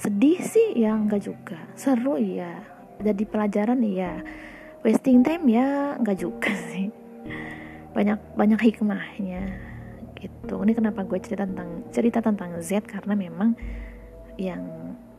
Sedih 0.00 0.40
sih 0.40 0.80
ya 0.80 0.96
enggak 0.96 1.28
juga. 1.28 1.60
Seru 1.76 2.16
iya. 2.16 2.64
Jadi 3.04 3.28
pelajaran 3.28 3.84
iya. 3.84 4.24
Wasting 4.80 5.20
time 5.20 5.44
ya 5.44 6.00
enggak 6.00 6.24
juga 6.24 6.50
sih. 6.72 6.88
Banyak 7.92 8.38
banyak 8.38 8.60
hikmahnya 8.64 9.69
gitu 10.20 10.60
ini 10.60 10.76
kenapa 10.76 11.02
gue 11.02 11.18
cerita 11.18 11.48
tentang 11.48 11.88
cerita 11.88 12.18
tentang 12.20 12.60
Z 12.60 12.84
karena 12.84 13.16
memang 13.16 13.56
yang 14.36 14.62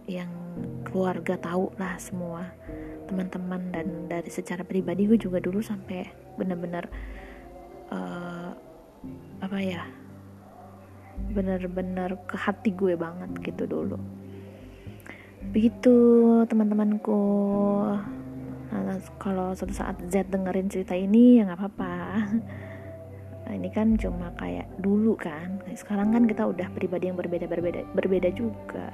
yang 0.05 0.29
keluarga 0.85 1.37
tahu 1.39 1.71
lah 1.77 1.95
semua. 1.97 2.51
Teman-teman 3.07 3.75
dan 3.75 3.87
dari 4.07 4.31
secara 4.31 4.63
pribadi 4.63 5.03
gue 5.03 5.19
juga 5.19 5.43
dulu 5.43 5.59
sampai 5.59 6.07
bener-bener 6.39 6.87
uh, 7.91 8.55
apa 9.43 9.57
ya 9.59 9.83
bener-bener 11.31 12.15
ke 12.25 12.35
hati 12.39 12.71
gue 12.71 12.95
banget 12.95 13.31
gitu 13.43 13.67
dulu. 13.67 13.97
Begitu 15.51 15.95
teman-temanku. 16.47 17.19
Nah, 18.71 18.95
kalau 19.19 19.51
suatu 19.51 19.75
saat 19.75 19.99
Z 20.07 20.31
dengerin 20.31 20.71
cerita 20.71 20.95
ini 20.95 21.39
ya 21.39 21.43
nggak 21.43 21.59
apa-apa 21.59 21.95
nah, 23.51 23.59
ini 23.59 23.67
kan 23.67 23.99
cuma 23.99 24.31
kayak 24.39 24.63
dulu 24.79 25.19
kan. 25.19 25.59
Sekarang 25.75 26.15
kan 26.15 26.23
kita 26.23 26.47
udah 26.47 26.71
pribadi 26.71 27.11
yang 27.11 27.19
berbeda 27.19 27.51
berbeda 27.51 27.83
berbeda 27.91 28.31
juga 28.31 28.87